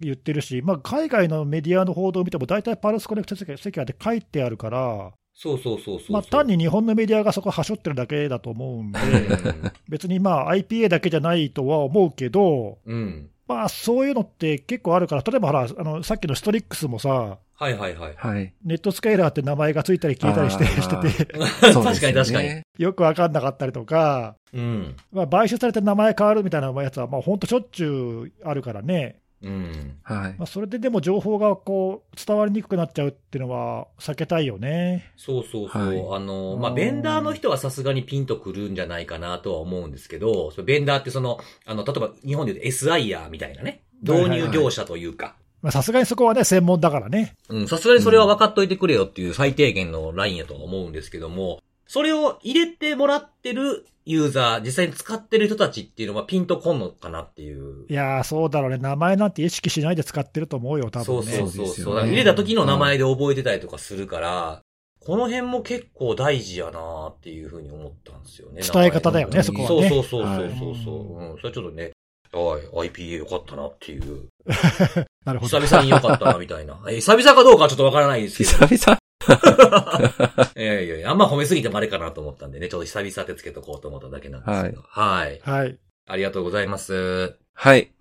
[0.00, 6.12] 言ってるし、まあ、海外のメディアの報道を見ても、大体 Pulse Connect Secure って書いてあるから、そうそうそうそう。
[6.12, 9.72] まあ、単に日本のメディアがそこはしょってるだけだと思うんで、うん。
[9.88, 13.30] 別にまあ IPA だけじゃないとは思うけど、うん。
[13.46, 18.14] まあそういうのって結構あるから、例えばほら、あのさっきの Citrix もさ、はいはいはい。
[18.16, 18.52] はい。
[18.64, 21.32] ネットスケーラーって名前がついたり消えたりしてしてて、
[21.72, 22.62] 確かに確かに。。
[22.76, 24.96] よく分かんなかったりとか、うん。
[25.12, 29.98] まあ、買収されて名前変わるみたいなやつは、まあ本当しょっちゅうあるからね、うん。
[30.02, 30.34] はい。
[30.36, 35.12] まあ、それででも情報がこう伝わりにくくなっちゃうっていうのは避けたいよね。
[35.16, 35.86] そうそうそう。
[35.86, 47.34] はいあの、まあ、うんベンダーの人はさすがにピンとくるんじゃないかなとは思うんですけど、そのベンダーってその、あの、例えば日本で言うと SIR みたいなね、導入業者というか、まあさすがにそこはね、専門だからね。
[47.48, 57.86] うん、さすがにそれは分かっといてくれよっていう最低限のラインやとは思うんですけども、それを入れてもらってるユーザー、実際に使ってる人たちっていうのはピンとこんのかなっていう。
[57.88, 61.32] いやー、そうだろうね、名前なんて意識しないで使ってると思うよ、多分ね。
[61.32, 64.62] そうそうそう入れた時の名前で覚えてたりとかするから、
[65.00, 68.60] この辺も結構大事やなっていうふうに思ったんですよね。
[68.62, 71.38] 伝え方だよねそこはねそうそうそうはいそうそう、うん。
[71.38, 71.92] それちょっとね、
[72.32, 74.28] はい、IPA よかったなっていう。
[75.24, 75.60] なるほど。
[75.60, 76.78] 久々によかったなみたいな。
[76.90, 78.66] え久々かどうかはちょっとわからないですけど。
[78.68, 78.97] 久々？
[80.56, 84.82] いやいやいや、あんま褒めすぎてもあれかなと思ったんでね、ちょっと久々ってつけとこうと思っただけなんですけど。
[84.86, 85.40] はい。
[85.42, 85.78] はい。
[86.06, 87.36] ありがとうございます。
[87.52, 87.92] はい。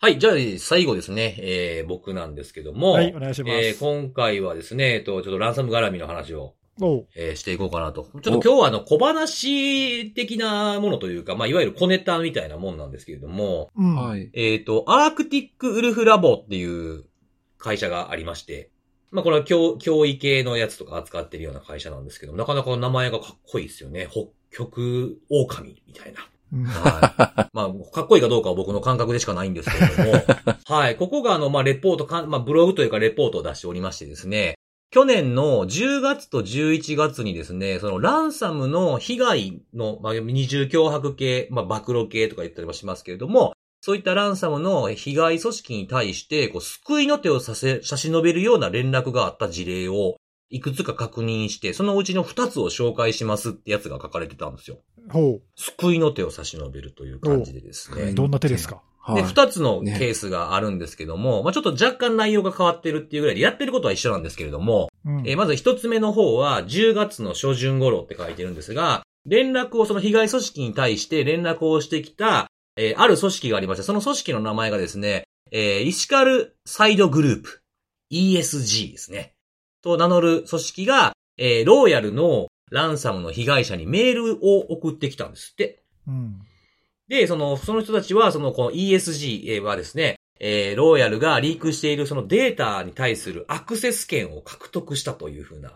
[0.00, 3.54] はい、じゃあ最後ですね、えー、僕なんですけども、はい、お願いします。
[3.56, 6.54] えー、今回はですね、えっと、ちょっとランサム絡みの話を、
[7.16, 8.04] えーしていこうかなと。
[8.04, 13.96] ちょっと今日はあの、小話的なものというか、まあ、いわゆる小ネタみたいなもんなんですけれども、うん。
[13.96, 14.30] はい。
[14.34, 17.04] えっ、と、アークティックウルフラボっていう
[17.58, 18.70] 会社がありまして、
[19.10, 24.08] まあ、これは教、教育系のやつとか扱ってるような会社なんですけど、なかなか名前がかっこいいですよね。
[24.10, 26.20] 北極狼みたいな。
[26.52, 27.50] うんはい。
[27.56, 30.24] まあ、かっこいいかどうかは僕の感覚でしかないんですけれども、
[30.66, 30.96] はい。
[30.96, 34.54] ここがあの、まあ、レポートかん、まあ、ブログというかレポートを出しておりましてですね、
[34.90, 50.16] 去年の10月と11月にですね、そのランサムの被害の、まあ、二重脅迫系、まあ、暴露系とか言ったりもしますけれども、そういったランサムの被害組織に対して、こう、救いの手をさせ、差し伸べるような連絡があった事例を、
[50.50, 54.78] いくつか確認して、そのうちの2つを紹介しますってやつが書かれてたんですよ。
[55.10, 58.14] ほ救いの手を差し伸べるという感じでですねう。。
[58.14, 58.82] どんな手ですか？
[59.08, 59.22] で、はい。
[59.24, 72.48] 二つのケースがあるんですけども、まあちょっと若干内容が変わってるっていうぐらいで、やってることは一緒なんですけれども、うんえーまず一つ目の方は、10月の初旬頃って書いてるんですが、連絡を、その被害組織に対して連絡をしてきた、
[72.80, 77.62] えーある組織がありまして、その組織の名前がですね、えーイシカルサイドグループ、
[78.12, 79.34] ESG ですね。
[79.82, 85.82] と名乗る組織が、えーローヤルのランサムの被害者にメールを送ってきたんですって。
[86.06, 86.40] うん。
[87.08, 95.72] で、その、その人たちは、その、この ESG はですね、えー、ローヤルがリークしているそのデータに対するアクセス権を獲得したというふうな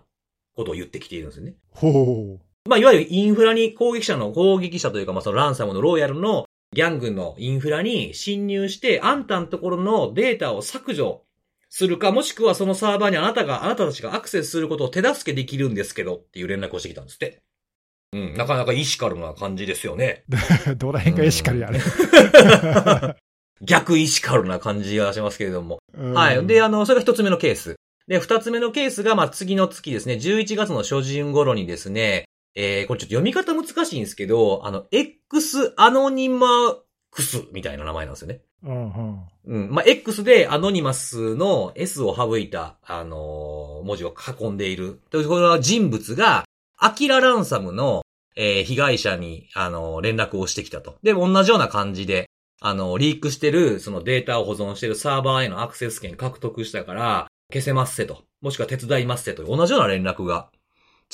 [0.55, 1.55] ことを言ってきているんですよね。
[1.71, 2.69] ほう。
[2.69, 11.25] まあ、いわゆるインフラに攻撃者の、攻撃者というか、まあ、そのランサムのローヤルのギャングのインフラに侵入して、あんたのところのデータを削除
[11.69, 17.43] するか、もしくはそのサーバーにあなたが、あなたたちがアクセスすることを手助けできるんですけどっていう連絡をしてきたんですって。
[18.15, 20.25] うん、なかなかイシカルな感じですよね。
[20.77, 21.81] どら辺がエシカルやね。
[23.63, 25.79] 逆イシカルな感じがしますけれども。
[25.95, 26.47] うんはい。
[26.47, 27.77] で、あの、それが一つ目のケース。
[28.09, 32.25] で、二つ目のケースが、まあ、次の月ですね、11月の初旬頃にですね、
[32.55, 36.77] えー、これちょっと読み方難しいんですけど、あの、X アノニマ
[37.11, 38.43] クスみたいな名前なんですよね。
[38.65, 39.21] うんうん。
[39.47, 39.71] うん。
[39.71, 45.01] まあ、X でアノニマスの S を省いた、あのー文字を囲んでいる。
[45.11, 46.45] というこれは人物が、
[46.79, 48.03] アキラランサムの、
[48.37, 50.97] えー被害者に、あのー連絡をしてきたと。
[51.03, 52.27] で、同じような感じで、
[52.61, 58.23] あのーリークしてる、そのデータを保存してるサーバーへのアクセス権獲得したから、消せますせと。
[58.41, 59.45] もしくは手伝いますせと。
[59.45, 60.51] 同じような連絡が、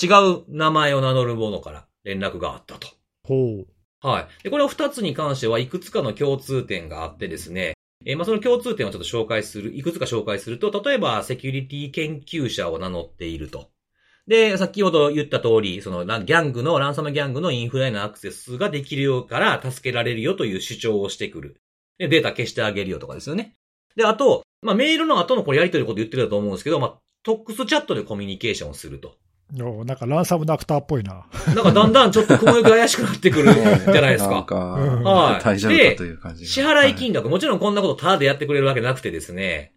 [0.00, 2.88] 違う名前を名乗るものから連絡があったと。
[3.24, 3.66] ほう。
[4.00, 4.44] はい。
[4.44, 7.74] で、これを二つに関してはいくつかの共通点があってですね、
[8.06, 13.70] えーまあ、その共通点をちょっと紹介する、いくつか紹介すると、例えば、セキュリティ研究者を名乗っていると。
[14.28, 21.60] で、先ほど言った通り、その、ランギャングの、ランサムギャングのインフラへのアクセスができるよから助けられるよという主張をしてくる。
[21.98, 23.56] で、データ消してあげるよとかですよね。
[23.96, 29.16] で、あと、まあ、メールの後のこれやり取りのこと言ってると思うんですけど、まあ、トックスチャットでコミュニケーションをすると。
[29.60, 31.26] おなんかランサムのアクターっぽいな。
[31.46, 33.64] なんかだんだんちょっと雲行きが怪しくなってくる じゃ
[34.02, 34.30] ないですか。
[34.30, 36.50] なんか、うんはい大丈夫かという感じが。
[36.50, 39.72] 支払い金額、もちろんこんなことタダでやってくれるわけなくてですね、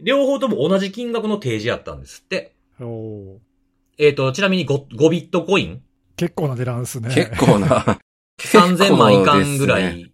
[0.00, 2.54] 両方とも同じ金額の提示やったんですって。
[2.80, 3.38] お
[3.98, 5.82] えっ、と、ちなみに 5, 5ビットコイン
[6.16, 7.14] 結構な値段ですね。
[7.14, 7.98] 結構な。
[8.38, 10.12] 3000万いかんぐらい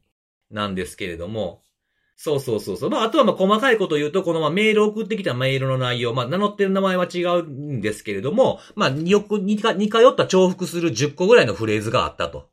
[0.51, 1.63] なんですけれども、
[2.25, 2.91] そうそうそうそう。
[2.91, 12.49] まあ、あとはまあ細かいことを言うと、このまあメールを送ってきたメールの内容、まあ名乗ってる名前は違うんですけれども、まあよく似か似通った重複する10個ぐらいのフレーズがあったと。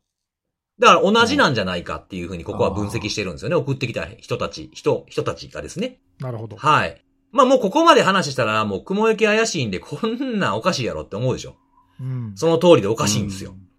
[0.80, 3.54] だから同じなんじゃないかっていうふうにここは分析してるんですよね。
[3.54, 6.00] 送ってきた人たち、人、人たちがですね。
[6.18, 6.56] なるほど。
[6.56, 7.00] はい。
[7.30, 11.54] まあもうここまで話したら、もう雲行き怪しいんで、こんなんおかしいやろって思うでしょ。
[12.00, 12.32] うん。
[12.34, 13.52] その通りでおかしいんですよ。
[13.52, 13.69] うん。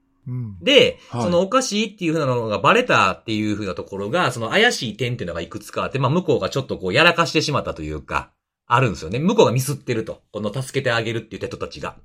[0.61, 8.31] で、はいそのおかしいっていう風なのがバレたっていう風なところが、その怪しい点っていうのがいくつかあって、まあ向こうがちょっとこうやらかしてしまったというか、
[8.67, 9.19] あるんですよね。
[9.19, 10.21] 向こうがミスってると。
[10.31, 11.97] この助けてあげるって言った人たちが。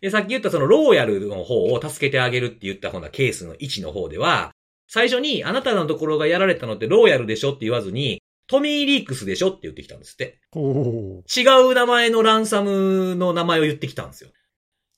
[0.00, 4.52] で、さっき言ったそのローヤルの方を助けてあげるって言った方なケースの1の方では、
[4.86, 10.38] 最初にあなたのところがやられたのってローヤルでしょって言わずに、トミー・リークスでしょって言ってきたんですって。
[10.52, 14.30] ほ違う名前のランサムの名前を言ってきたんですよ。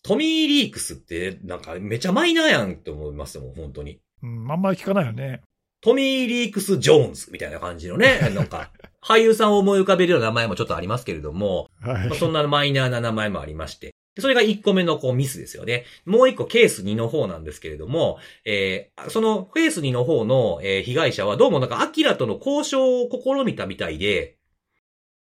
[0.03, 4.01] トミー・リークスって、なんかめちゃマイナーやんって思いますもん、本当に。
[4.23, 4.27] う。
[4.27, 5.43] うん、あんまり聞かないよね。
[5.83, 8.71] トミー・リークス・ジョーンズみたいな感じのね、 なんか、
[9.03, 12.19] 俳優さんを思い浮かべるような名前もちょっとありますけれども、はいまあ、。
[12.19, 13.95] そんなマイナーな名前もありまして。
[14.17, 15.85] でそれが1個目のこうミスですよね。
[16.05, 24.37] もう1個ケース2の方なんですけれども、えーそのケース2の方の、えー被害者はどうもなんかアキラとの交渉を試みたみたいで、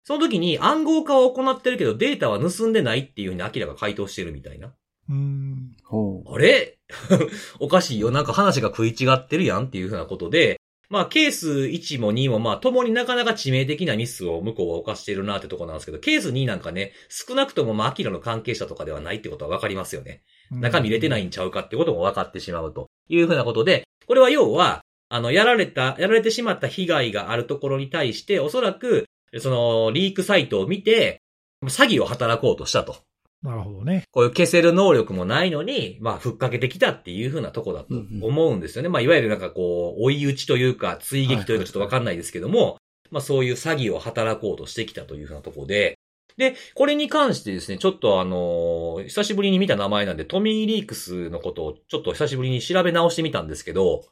[0.06, 4.74] その時に暗号化を行ってるけどデータは盗んでないっていうふうにアキラが回答してるみたいな。
[5.10, 5.76] うん。
[5.84, 6.78] ほうあれ？
[7.60, 8.12] おかしいよ。
[8.12, 20.22] なんか話が食い違ってるやんっていうふうなことで、まあ、ケース1も2も、まあ、ともになかなか致命的なミスを向こうは犯してるなってとこなんですけど、ケース2なんかね、少なくともまあ、アキラの関係者とかではないってことはわかりますよね。
[20.52, 29.06] 中身入れてないんちゃうかってことも分かってしまうというふうなことで、これは要は、あの、やられた、やられてしまった被害があるところに対して、おそらく、
[29.40, 31.22] その、リークサイトを見て、
[31.64, 32.98] 詐欺を働こうとしたと。
[33.42, 34.04] なるほどね。
[34.12, 38.90] こういう消せる能力もないのに、まあ、ふっかけてきたっていう風なとこだと思うんですよね。
[38.90, 42.78] まあ、いわゆるなんかこう、追い打ちというか、追撃というかちょっとわかんないですけども、
[43.12, 45.98] まあ、そういう詐欺を働こうとしてきたという風なところで、
[46.38, 54.04] で、これに関してですね、ちょっとあのー久しぶりに見た名前なんで、トミー・リークスのことをちょっと久しぶりに調べ直してみたんですけど、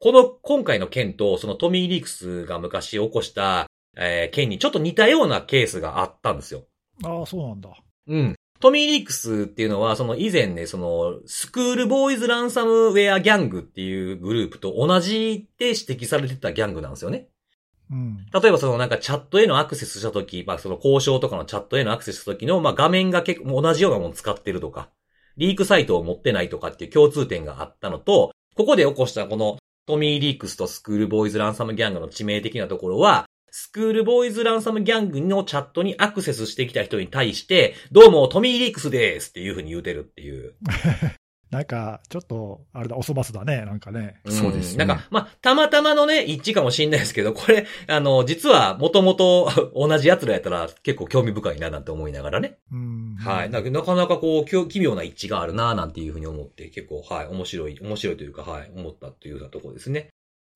[0.00, 3.66] この今回の件と、そのトミー・リークスが昔起こした、
[3.96, 6.64] えー件にちょっと似たようなケースがあったんですよ。
[7.04, 7.70] ああ、そうなんだ。
[8.08, 8.34] うん。
[8.60, 17.28] トミー・リークスっていうのは、その以前ね、その、スクールボーイズ・ランサムウェア・ギャングっていうグループと同じで指摘されてたギャングなんですよね。
[17.90, 18.26] うん。
[18.32, 24.90] 例えばそのなんかチャットへのアクセスしたとき、まあその交渉とかのチャットへのアクセスしたときの、まあ画面が結構同じようなものを使ってるとか、
[25.36, 40.54] リークサイトを持ってないとかっていう共通点があったのと、ここで起こしたこのトミー・リークスとスクールボーイズ・ランサムギャングの致命的なところは、スクールボーイズ・ランサムギャングのチャットにアクセスしてきた人に対して、どうもトミー・リークスですっていうふうに言うてるっていう。
[41.52, 44.22] なんか、ちょっと、あれだ、おそますだね、なんかね。
[44.26, 52.56] んそうですねなんか、まあ、たまたまのね、一致かもしんないですけど、これ、あの、実は、もともと同じ奴らやったら結構興味深いななんて思いながらね。
[52.72, 53.16] うん。
[53.16, 53.50] はい。
[53.50, 60.08] なんかなかなかこう、奇妙な一致があるななんていうふうに思って、結構、はい、面白い、面白いというか、はい、思ったというようなところですね。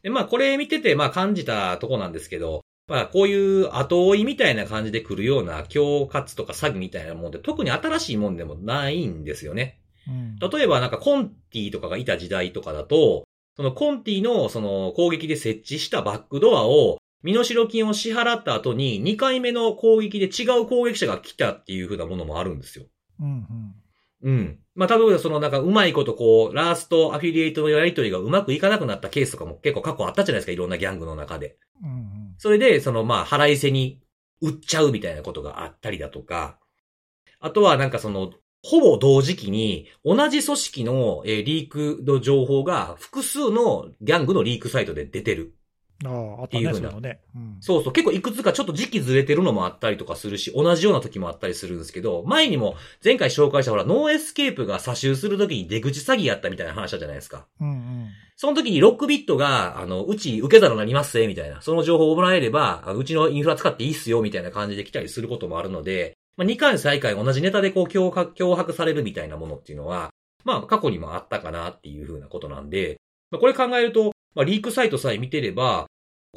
[0.03, 9.80] で、まあ、これ見てて、まあ、感じたとこなんですけど、まあ、こういう後追いみたいな感じで来るような恐喝とか詐欺みたいなもんで、特に新しいもんでもないんですよね。
[10.09, 10.39] うん。
[10.39, 13.24] 例えばなんかコンティとかがいた時代とかだと、
[13.57, 22.84] そのコンティのその攻撃で設置したバックドアを、身代金を支払った後に2回目の攻撃で違う攻撃者が来たっていう風なものもあるんですよ。
[23.20, 23.74] うんうん。
[24.22, 24.59] うん。
[24.76, 31.57] まあ、例えばそのなんかうまいことこう、ラーストアフィリエイトのやり取りがうまくいかなくなったケースとかも結構過去あったじゃないですか、いろんなギャングの中で。
[31.82, 32.26] うんうん。
[32.39, 34.01] それで、そのまあ、払い背に
[34.41, 36.59] 売っちゃうみたいなことがあったりだとか、
[37.41, 38.32] あとはなんかその、
[38.62, 45.55] ほぼ同時期に同じ組織の、えーリークの情報が複数のギャングのリークサイトで出てる。
[46.05, 47.20] ああ、あったね、っていうね。
[47.34, 47.57] うん。
[47.61, 57.47] そうそう、結構いくつかちょっと時期ずれてるのもあったりとかするし、同じような時もあったりするんですけど、前にも前回紹介したほら、 NoEscape が詐集する時に出口詐欺やったみたいな話したじゃないですか。
[57.61, 58.09] うんうん。
[58.37, 61.62] その時に LockBit が、あの、うち受け皿になりますぜ、みたいな。
[61.62, 70.11] その情報をもらえれば、うちのインフラ使っていいっすよ、みたいな感じで来たりすることもあるので、まあ、2回3回同じネタでこう脅迫、脅迫されるみたいなものっていうのは、
[70.45, 72.99] まあ、過去にもあったかなっていうふうなことなんで、
[73.30, 75.87] まあ、これ考えると、まあ、リークサイトさえ見てれば、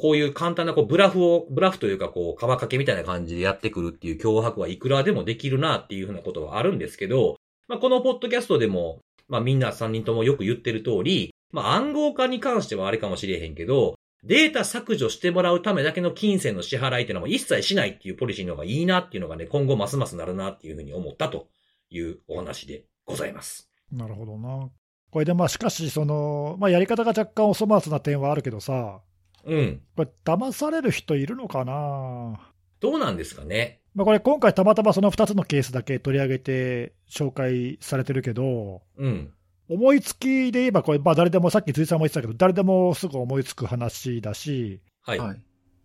[0.00, 7.36] こういう簡単なこうブラフを、ブラフというかこう、釜掛けみたいな感じでやってくるっていう脅迫はいくらでもできるなっていうふうなことはあるんですけど、
[7.68, 21.48] まあ、このポッドキャストでも、まあみんな3人ともよく言ってる通り、まあ暗号化に関してはあれかもしれへんけど、データ削除してもらうためだけの金銭の支払いっていうのも一切しないっていうポリシーの方がいいなっていうのがね、今後ますますなるなっていうふうに思ったと
[21.88, 23.70] いうお話でございます。
[23.90, 24.68] なるほどな。
[25.10, 29.00] これでまあ、しかし、その、まあ、やり方が若干お粗末な点はあるけどさ、
[29.44, 29.80] うん。
[29.96, 32.38] これ、騙される人いるのかな？
[32.78, 33.80] どうなんですかね？
[33.94, 39.32] まあ、これ、今回たまたまその2つのケースだけ取り上げて紹介されてるけど、うん。
[39.70, 45.18] 思いつきで言えば、これ、まあ、誰でも、さっき辻さんも言ってたけど、誰でもすぐ思いつく話だし、はい。
[45.18, 45.40] はい。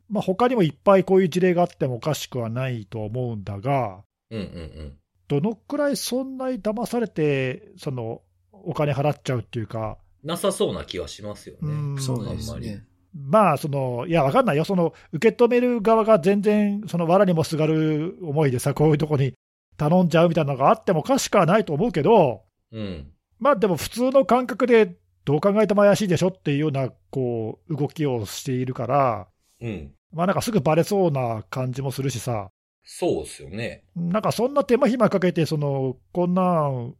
[0.09, 4.47] まあ、他にもいっぱいこういう事例があってもおかしくはないと思うんだが、うんうんう
[4.83, 4.97] ん。
[5.27, 8.21] どのくらいそんなに騙されて、その、
[8.51, 11.71] お金払っちゃうっていうか、なさそうな気はしますよね。
[11.71, 12.83] うんそうですあんまりね。
[13.13, 14.65] まあ、その、いや、わかんないよ。
[14.65, 19.35] その、受け止める側が全然、その、藁にもすがる思いでさ、こういうとこに
[19.77, 23.11] 頼んじゃうみたいなのがあってもおかしくはないと思うけど、うん。
[23.39, 29.27] まあでも普通の感覚でどう考えても怪しいでしょっていうような、こう、動きをしているから、
[29.61, 29.91] うん。
[30.13, 32.49] まあなんかすぐバレそうな感じもするしさ、
[32.83, 33.83] そうですよね。
[33.95, 36.95] なんかそんな手間暇かけて、その、こんなん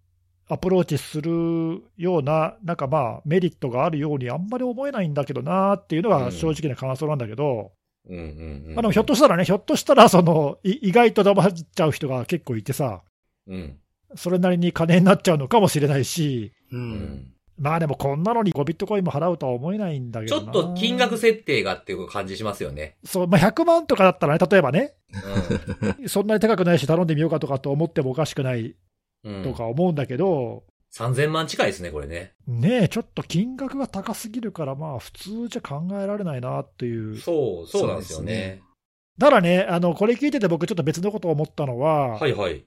[0.48, 7.72] アプローチするような、なんかまあメリットがあるようにあんまり思えないんだけどなっていうのが正直な感想なんだけど、
[8.08, 13.02] うんうんひょっとしたらね、ひょっとしたらそのい意外と騙っちゃう人が結構いてさ、
[13.48, 13.80] うん。
[14.16, 16.76] それなりに金になっちゃうのかもしれないし、う。
[16.76, 17.32] うんん。
[17.58, 22.98] まあでもこんなのに5ビットコインも払うとは思えないんだけちょっと金額設定がっていう感じしますよね。
[23.06, 24.94] そう、まあ、100万とかだったらね、例えばね、
[26.04, 28.76] う そんなに高くないし、頼んでみようかとかと思ってもおかしくないん。
[29.24, 29.44] うん。
[29.44, 30.64] とか思うんだけど、
[30.96, 32.34] 3000万近いですね、これね。
[32.48, 37.18] ねえ、ちょっと金額が高すぎるから、まあ、普通じゃ考えられないなっていう。
[37.18, 38.62] そう、そうなんですよね。
[39.18, 42.66] だからね、あのこれ聞いてて、僕、ちょっと別のことを思ったのは、はいはい。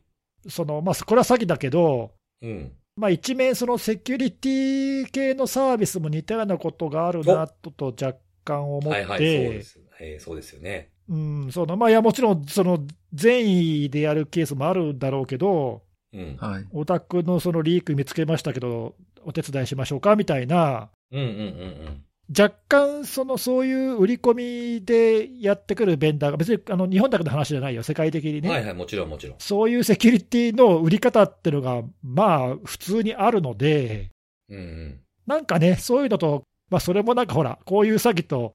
[0.49, 2.12] そのまあ、これは詐欺だけど、
[2.43, 2.72] うん。
[2.97, 9.80] まあ、一面、そのセキュリティ系のサービスも似たようなことがあるなとと若干思って、はいはい、そうです。
[10.01, 10.91] えーそうですよね。
[11.09, 15.82] うん、そのまあ、いや、もちろん、その善意でやるケースもあるんだろうけど、
[16.12, 16.36] うん。
[16.36, 16.66] はい。
[16.72, 22.05] お宅のそのリーク見つけましたけど、お手伝いしましょうかみたいな、うんうんうん
[22.36, 24.34] 若干その、そういう売り込
[24.78, 28.44] みでやってくるベンダーが、別にあの日本だけの話じゃないよ、世界的にうん。
[28.44, 29.36] ね、はいはい、もちろんもちろん。
[29.38, 34.10] そういうセキュリティの売り方っていうのが、まあ、普通にあるので、
[34.50, 35.00] うんうん。
[35.26, 38.52] なんかね、そういうのと、まあ、それもなんかほら、こういう詐欺と、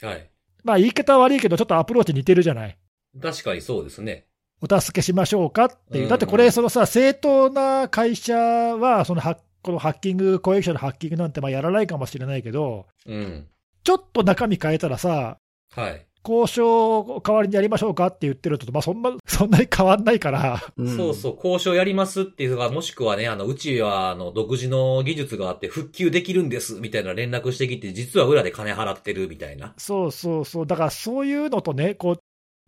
[0.00, 0.30] はい。
[0.62, 2.76] まあ、言い方悪いけど、ちょっとアプローチ似てるじゃない。
[3.20, 4.26] 確かにそうですね。
[4.60, 13.48] お助けしましょうかっていう、うんだってこれ、そのさ、正当な会社は、そのハッこのハッキング、攻撃者のハッキングなんてまあやらないかもしれないけど、うん。
[13.82, 15.38] ちょっと中身変えたらさ、
[15.74, 16.06] はい。
[16.24, 20.60] 交渉を代わりにやりましょうかって言ってると、まあ、そんな、そんなに変わんないから、
[20.96, 29.74] そうそう、交渉やりますっていうのが、もしくはね、あの、うちは、あの、独自の技術があって、復旧できるんです、みたいな連絡してきて、実は裏で金払ってる、みたいな。
[29.78, 32.20] そうそうそう、だからそういうのとね、こう、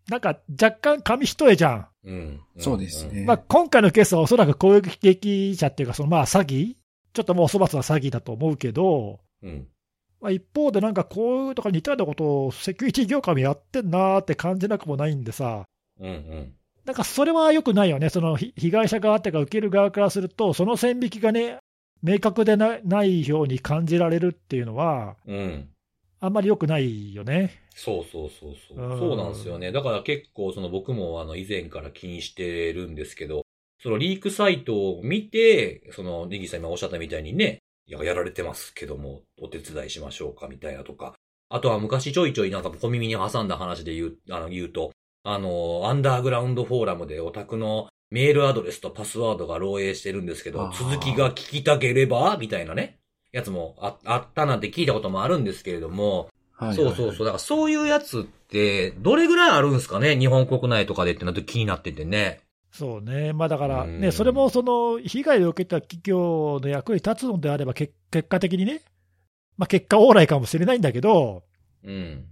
[0.09, 1.89] なんか若干紙一重じゃん。
[2.05, 2.41] うん。
[2.59, 3.25] そうですね。
[3.27, 6.78] まあ、今回のケースはおそらく攻撃的者っていうか、そのまあ詐欺
[7.13, 9.67] ちょっともうお粗末な詐欺だと思うけど、うん。
[10.21, 15.65] まあ、一方でなんかこういうとか似たようなことをセキュリティ業界もやってんなーって感じなくもないんでさ、
[16.01, 16.55] うんうん。
[16.85, 21.59] なんかそれは良くないよね、そのひ被害者側っていうか、受ける側からすると、その線引きがね、
[22.03, 25.69] 明確でなないように感じられるっていうのは、うん。
[26.21, 27.63] あんまり良くないよね。
[27.75, 28.95] そうそうそうそうう。
[28.95, 29.71] んそうなんですよね。
[29.71, 33.43] だから結構その僕もあの以前から気にしてるんですけど、
[33.83, 41.15] そのリークサイトを見て、そのネギさん今おっしゃったみたいにね、いや、やられてますけども、お手伝いしましょうかみたいなとか。
[41.51, 44.91] あとは昔ちょいちょいなんか小耳に挟んだ話で言う、あの言うと、
[45.25, 52.99] あの、アンダーグラウンドフォーラムでオタクのメールアドレスとパスワードが漏洩してるんですけど続きが聞きたければ、みたいなね、
[53.33, 57.27] やつもああったなんて聞いたこともあるんですけれども、はいそうそうそう。
[57.27, 62.41] だからそういうやつって、どれぐらいあるんですかね日本国内とかでってなって気になっててね。
[62.71, 68.83] そうね、まあ、だからうんね、それもその被害を受けた企業の役に立つのであれば、け結果的にね、
[69.57, 71.45] まあ、結果往来かもしれないんだけど、
[71.85, 72.27] うん。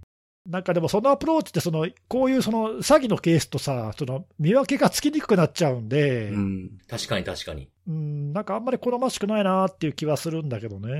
[0.47, 6.77] なんかでもそのアプローチってその、こういうその詐欺のケースとさ、その見分けがつきにくくなっちゃうんで、うん。
[6.87, 7.69] 確かに確かに。
[7.87, 10.93] うん、なんかあんまり好ましくないなっていう気はするんだけどねうん。
[10.93, 10.99] うん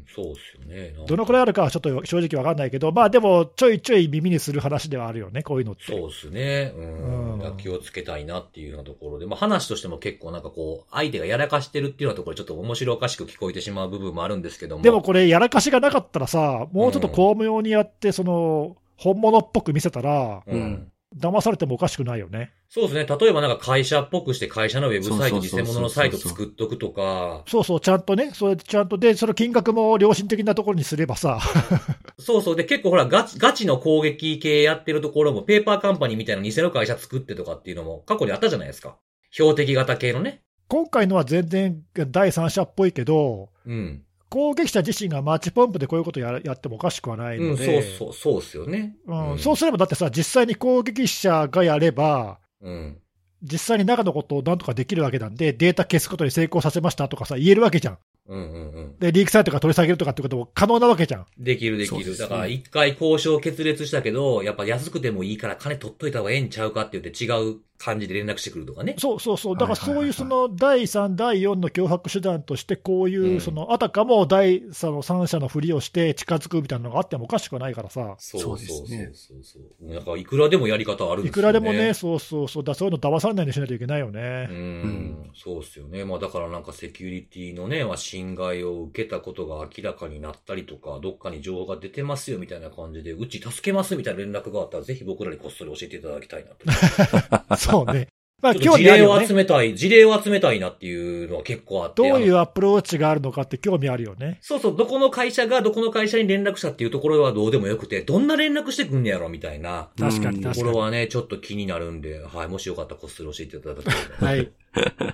[0.00, 0.04] ん。
[0.12, 0.94] そうっすよね。
[1.06, 5.84] どのくらいあるかはちょっと正直わかんないけど、まあでも、ちょいちょい耳にする話ではあるよね、こういうのって。
[5.84, 6.72] そうっすね。
[6.76, 7.34] うん。
[7.34, 14.82] うん気をつけたいなっていうようなところで、まあ話としても結構なんかこう、相手がやらかしてるっていうようなところでちょっと面白おかしく聞こえてしまう部分もあるんですけども。
[14.82, 20.60] でもこれ、やらかしがなかったらさ、もうちょっと巧妙にやって、その本物っぽく見せたら、うん。
[20.60, 22.52] うん騙されてもおかしくないよね。
[22.68, 23.04] そうですね。
[23.04, 31.40] 例えばなんか会社っぽくして会社のウェブサイト、偽物のサイト作っとくとか、そうそう、ちゃんとね、それちゃんと、で、その金額も良心的なところにすればさ、
[32.18, 32.56] そうそう。
[32.56, 38.96] で、結構ほら、ガチ、ガチの攻撃系やってるところも、ペーパーカンパニーみたいな偽の会社作ってとかっていうのも過去にあったじゃないですか。
[39.32, 40.42] 標的型系のね。
[40.68, 44.04] 今回のは全然第三者っぽいけど、うん。
[44.30, 48.96] 攻撃者自身がマッチポンプでこういうことややってもおかしくはないうん、ので、そうそう、そうっすよね。
[49.06, 52.98] うんそうすればだってさ、実際に攻撃者がやれば、うん。
[53.42, 57.98] 実際に中のことをなんとかできるわけなんで、データ消すことに成功させましたとかさ、言えるわけじゃん。
[58.28, 58.98] うんうんうん。
[59.00, 61.26] で、リークサイトが取り下げるとかってことも可能なわけじゃん。
[61.38, 62.10] できるできる。
[62.10, 68.94] ねだから一回交渉決裂したけど、やっぱ安くてもいいから金取っといた方がええんちゃうかって言って違う感じで連絡してくるとかね。
[68.98, 79.58] そうそうそう、だからそういうその第3、第4の脅迫手段として、こういうう、んそのあたかも第三者のふりをして近づくみたいなのがあってもおかしくはないからさ、そうそうそうそうですねそうそ
[79.88, 79.94] う。
[79.94, 81.28] なんかいくらでもやり方あるんですよね。
[81.28, 84.48] いくらでもね、そうそうそう、だそういうの騙されないようにしないといけないよね。
[84.50, 86.04] うん、んそうっすよね。
[86.04, 97.46] まあだからなんかセキュリティのね、まあ、侵害を受けたことが明らかになったりとか、どっかに情報が出てますよみたいな感じで、うち助けますみたいな連絡があったら、ぜひ僕らにこっそり教えていただきたいなと。
[97.70, 98.08] そうね。
[98.42, 99.34] まあ、興味あるよね事例を集。
[99.34, 102.02] めたい、事例を集めたいなっていうのは結構あって。
[102.02, 104.38] どういうアプローチがあるのかって興味あるよね。
[104.40, 110.54] そうそう、どこの会社がどこの会社に連絡したっていうところはどうでもよくて、どんな連絡してくんねやろみたいな確かに確かに。
[110.54, 114.30] ころはね、ちょっと気になるんで、はい、もしよかったらこっそり教えていただけたら。
[114.30, 114.50] はい。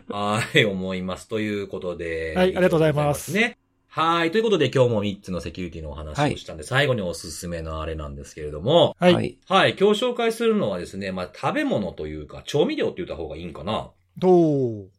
[0.08, 1.28] はい、思います。
[1.28, 2.34] ということで。
[2.36, 3.58] はいありがとうございますね。
[3.96, 4.30] はい。
[4.30, 9.14] ということで今日も3つのセキュリティのお話をしたんで、最後におすすめのあれなんですけれども、はい。
[9.14, 9.38] はい。
[9.48, 9.76] はい。
[9.80, 13.90] 今日紹介するのはですね、まあ、食べ物というか、調味料って言った方がいいんかな。
[14.22, 14.90] おう？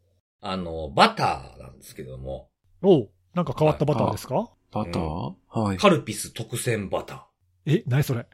[0.41, 2.49] あの、バターなんですけれども、
[2.81, 4.49] おうなんか変わったバターですか？
[4.71, 5.33] バター？
[5.47, 5.77] はい。
[5.77, 7.27] カルピス特選バタ
[7.67, 8.25] え、何それ？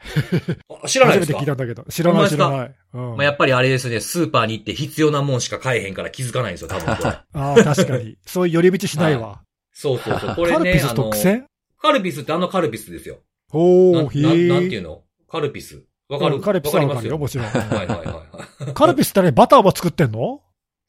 [0.87, 1.83] 知らない初めてですか聞いたんだけど。
[1.89, 2.75] 知らない知らない。
[2.93, 6.87] うんまあ、やっぱりあれですね、スーパーに行って必要なもんしか買えへんから気づかないんですよ、多分。
[6.95, 8.17] ああ、確かに。
[8.25, 9.41] そういう寄り道しないわ。
[9.73, 10.35] そうそうそう。
[10.35, 11.45] これね、カルピスあの特、選
[11.81, 13.17] カルピスってあのカルピスですよ。
[13.51, 14.81] おおなななんていう。
[14.81, 15.01] の？
[15.29, 15.83] カルピス。
[16.09, 16.35] わかる？
[16.35, 17.37] うんカルピスはわかるよ、わかります？
[17.37, 17.43] よ。
[17.43, 17.77] もちろん。
[17.77, 18.73] はいはいはいはい。
[18.75, 20.41] カルピスってね、バターも作ってんの？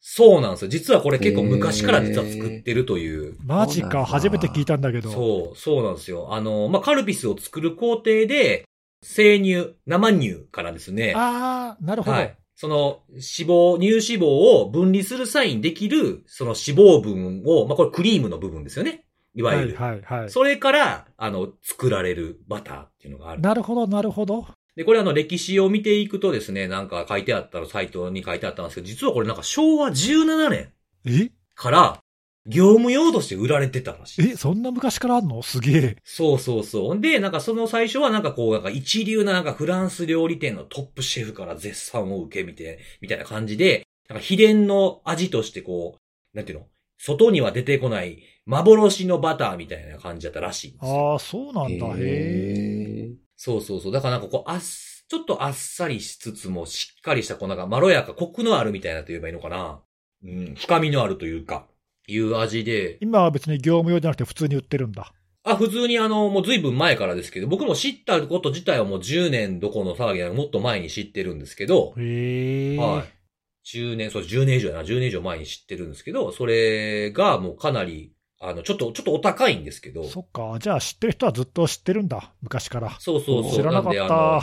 [0.07, 0.67] そうなんですよ。
[0.69, 3.35] 実はこれ結構昔から実は作ってるという。
[3.43, 5.09] マジか、初めて聞いたんだけど。
[5.09, 6.33] そう、そうなんですよ。
[6.33, 8.65] あの、まあ、カルピスを作る工程で、
[9.01, 11.13] 生乳、生乳からですね。
[11.15, 12.17] ああ、なるほど。
[12.17, 12.37] はい。
[12.55, 19.05] その脂肪、乳脂肪を分離する際にできる、その脂肪分を、まあ、これクリームの部分ですよね。
[19.33, 19.75] いわゆる。
[19.75, 20.29] はいはいはい。
[20.29, 23.41] それから、あの、作られるバターっていうのがある。
[23.41, 24.47] なるほど、なるほど。
[24.77, 30.71] で、これあの、歴史を見ていくとですね、なんか書いてあったの、サイトに書いてあったんですけど、実はこれなんか昭和17年
[31.05, 31.31] え？
[31.55, 31.99] から、
[32.47, 34.31] 業務用として売られてたらしい。
[34.31, 35.41] え、そんな昔からあんの？
[35.41, 35.97] すげえ。
[36.03, 37.01] そうそうそう。
[37.01, 46.65] で、なんかその最初はなんかこう、なんか一流ななんかフランス料理店のトップシェフから絶賛を受けみて、みたいな感じで、なんか秘伝の味としてこう、なんていうの？
[46.97, 51.11] 外には出てこない幻のバターみたいな感じだったらしいんですよ。
[51.11, 51.87] ああ、そうなんだ。
[51.87, 53.09] へえ。
[53.35, 53.91] そうそうそう。
[53.91, 59.81] だからなんかこう、あっ、ちょっとあっさりしつつも、しっかりしたこうなんかまろやか、コクのあるみたいなと言えばいいのかな。
[60.23, 61.67] うん、深みのあるというか、
[62.07, 65.11] いう味で、今は別に業務用じゃなくて普通に売ってるんだ。
[65.43, 72.77] あ、普通にあの、もう随分前からですけど、僕も知ったこと自体はもう10年どこの騒ぎなのもっと前に知ってるんですけど、へえ。
[72.79, 73.15] はい。
[73.63, 80.57] 10年、そう、10年以上やな、10年以上前に知ってるんですけど、それがもうかなり、あの、ちょっと、ちょっとお高いんですけど、そっか。
[80.59, 82.33] じゃあ知ってる人はずっと知ってるんだ。
[82.41, 82.97] 昔から。
[82.99, 83.51] そうそうそう。
[83.53, 84.41] 知らなかっんで、あのた。、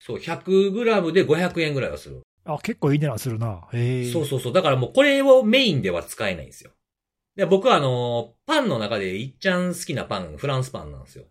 [0.00, 2.22] そう、100g で500円ぐらいはする。
[2.44, 3.68] あ、結構いい値段するな。
[3.72, 4.12] へえ。
[4.12, 4.52] そうそうそう。
[4.52, 6.70] だからもうこれをメインでは使えないんですよ。
[7.36, 11.24] で僕はあの、パンの中でいっちゃん好きなパン、フランスパンなんですよ。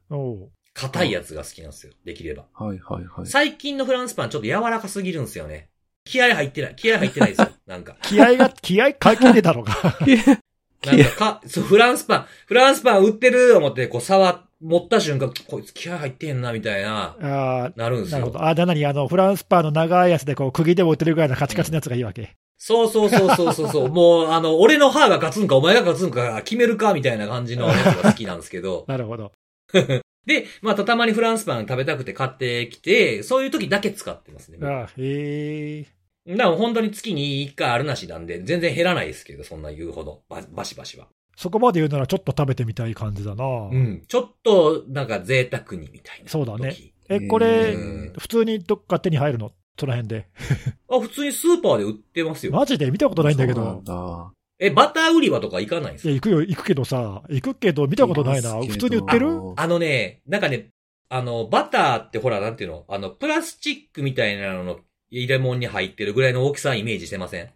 [0.75, 1.93] 硬いやつが好きなんですよ。
[2.03, 2.45] できれば。
[2.53, 3.25] はいはいはい。
[3.25, 5.69] 最近のフランスパンちょっと柔らかすぎるんですよね。
[6.03, 6.75] 気合入ってない。
[6.75, 7.49] 気合入ってないですよ。
[7.65, 7.95] なんか。
[8.03, 9.73] 気合が、気合関係ねえだろうが。
[10.85, 18.19] なんかか、そう、フランスパン、フランスパン売ってる思って、こう、触、持った瞬間、こいつ気合入ってんな、みたいな、ああ、なるんですよ。
[18.19, 18.45] なるほど。
[18.45, 22.35] あ、じゃあ何あの、フランスパンの長いやつでこう、釘でも売ってるぐらいのカチカチのやつがいいわけ。
[22.67, 23.89] そうそうそうそうそうそう。
[23.93, 28.85] もう、あの、俺の歯が勝つんか、お前が勝つんか、決めるか、みたいな感じのやつが好きなんですけど。
[28.89, 29.31] なるほど。
[30.25, 34.57] で、まあ、たまにフランスパン食べたくて買ってきて、そういう時だけ使ってますね。
[34.57, 35.85] だかあへ
[36.25, 36.35] え。
[36.35, 40.23] ら本当に月に1回あるなしなんで、全然減らないですけど、そんな言うほど。
[40.27, 41.05] ババシバシは。
[41.37, 43.45] そこまで言うならちょっと食べてみたい感じだな。
[43.45, 44.03] うん。
[44.07, 46.29] ちょっと、なんか贅沢にみたいな。
[46.29, 46.93] そうだね時。
[47.09, 49.51] え、これうん、普通にどっか手に入るの？
[49.77, 50.27] その辺で。
[50.89, 52.51] あ、普通にスーパーで売ってますよ。
[52.51, 52.91] マジで？
[52.91, 53.81] 見たことないんだけど。
[53.83, 54.31] だ。
[54.57, 56.09] え、バター売り場とか行かないんですか？
[56.09, 58.61] いや、行くよ、行くけどさ、行くけど見たことないな。
[58.63, 59.27] 普通に売ってる？
[59.57, 60.69] あのね、なんかね、
[61.09, 62.85] あの、バターってほら、なんていうの？
[62.87, 64.79] あの、プラスチックみたいなのの
[65.11, 67.49] 入れ物に入ってるぐらいの大きさイメージしてません？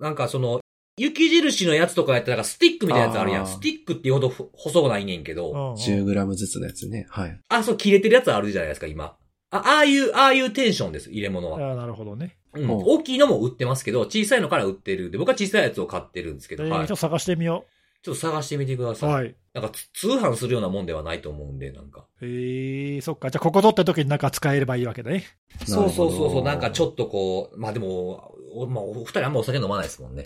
[0.00, 0.60] なんかその、
[0.96, 3.46] 雪印のやつとかやったら、スティックみたいなやつあるやん。
[3.46, 7.06] スティックっていうほどふ細くないねんけど、うんうん 10g ずつのやつね。
[7.10, 7.40] はい。
[7.48, 9.16] あ、そう、切れてるやつあるじゃないですか、今。
[9.56, 11.72] あ、ああいう、ああいうテンションです、入れ物は。
[11.72, 12.36] あなるほどね。
[12.54, 12.68] うん。
[12.68, 16.72] 大きいのも売ってますけど、小さいのから売ってるんで、僕は小さいやつを買ってるんですけど、はい。
[16.72, 17.70] ちょえーちょっと探してみよっ
[18.02, 18.94] と探してみてくだう。
[18.96, 19.12] さい。
[19.12, 19.34] はい。
[19.54, 22.06] なんかつ、通販するようなもんではないと思うんで、なんか。
[22.20, 23.30] えー、そっか。
[23.30, 25.24] じゃあ、ここ取った時になんか使えればいいわけだね。
[25.64, 30.24] そうそうそうそう、なんかちょっとこう、まあでも、おまあ、お二人あんまお酒飲まないですもんね。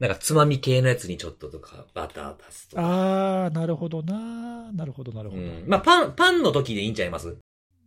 [0.00, 3.44] なんかつまみ系のやつにちょっととか、バター足すとか。
[3.44, 4.72] あー、なるほどな。
[4.72, 5.42] なるほど、なるほど。
[5.42, 5.64] うん。
[5.68, 7.36] まあパン、パンの時でいいんちゃいます？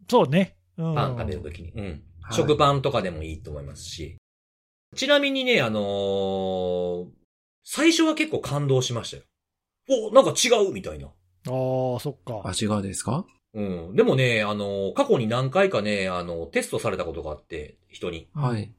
[0.09, 0.55] そうね。
[0.77, 0.95] うん。
[0.95, 1.71] パン食べる時に。
[1.71, 1.85] うん。
[1.85, 4.17] はい食パンとかでもいいと思いますし。
[4.95, 7.05] ちなみにね、あのー
[7.63, 9.23] 最初は結構感動しましたよ。
[9.89, 11.07] お、なんか違うみたいな。
[11.07, 12.41] あー、そっか。
[12.47, 13.25] 味がですか？
[13.53, 13.61] う
[13.91, 13.95] ん。
[13.95, 18.27] でもね、あのー過去に何回かね、あの、テストされたことがあって、人に。
[18.33, 18.71] はい。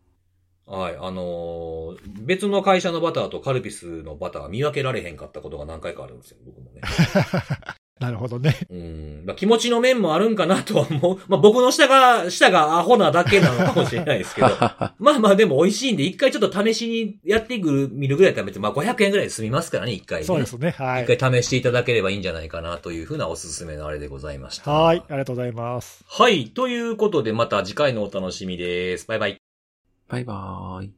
[0.66, 0.96] はい。
[0.96, 6.80] あのー別の会社のバターとカルピスのバターが見分けられへんかったことが何回かあるんですよ、僕もね。
[7.98, 8.54] なるほどね。
[8.68, 9.22] うん。
[9.24, 11.18] まあ、気持ちの面もあるんかなとは思う。
[11.28, 14.48] まあ、僕の舌が、舌がアホなだけなのかもしれないですけど。
[14.98, 20.26] まあまあでも美味しいんで、一回ちょっと試しにやってくる、見るぐらい食べて、まあ500円ぐらいで済みますからね、一回、ね。
[20.26, 20.74] そうですね。
[20.76, 21.04] はい。
[21.04, 24.70] 一回試していただければいいんじゃないかなというふうなおすすめのあれでございました。
[24.70, 25.02] はい。
[25.08, 26.04] ありがとうございます。
[26.06, 26.48] はい。
[26.48, 29.06] ということで、また次回のお楽しみです。
[29.08, 29.40] バイバイ。
[30.08, 30.96] バイバーイ。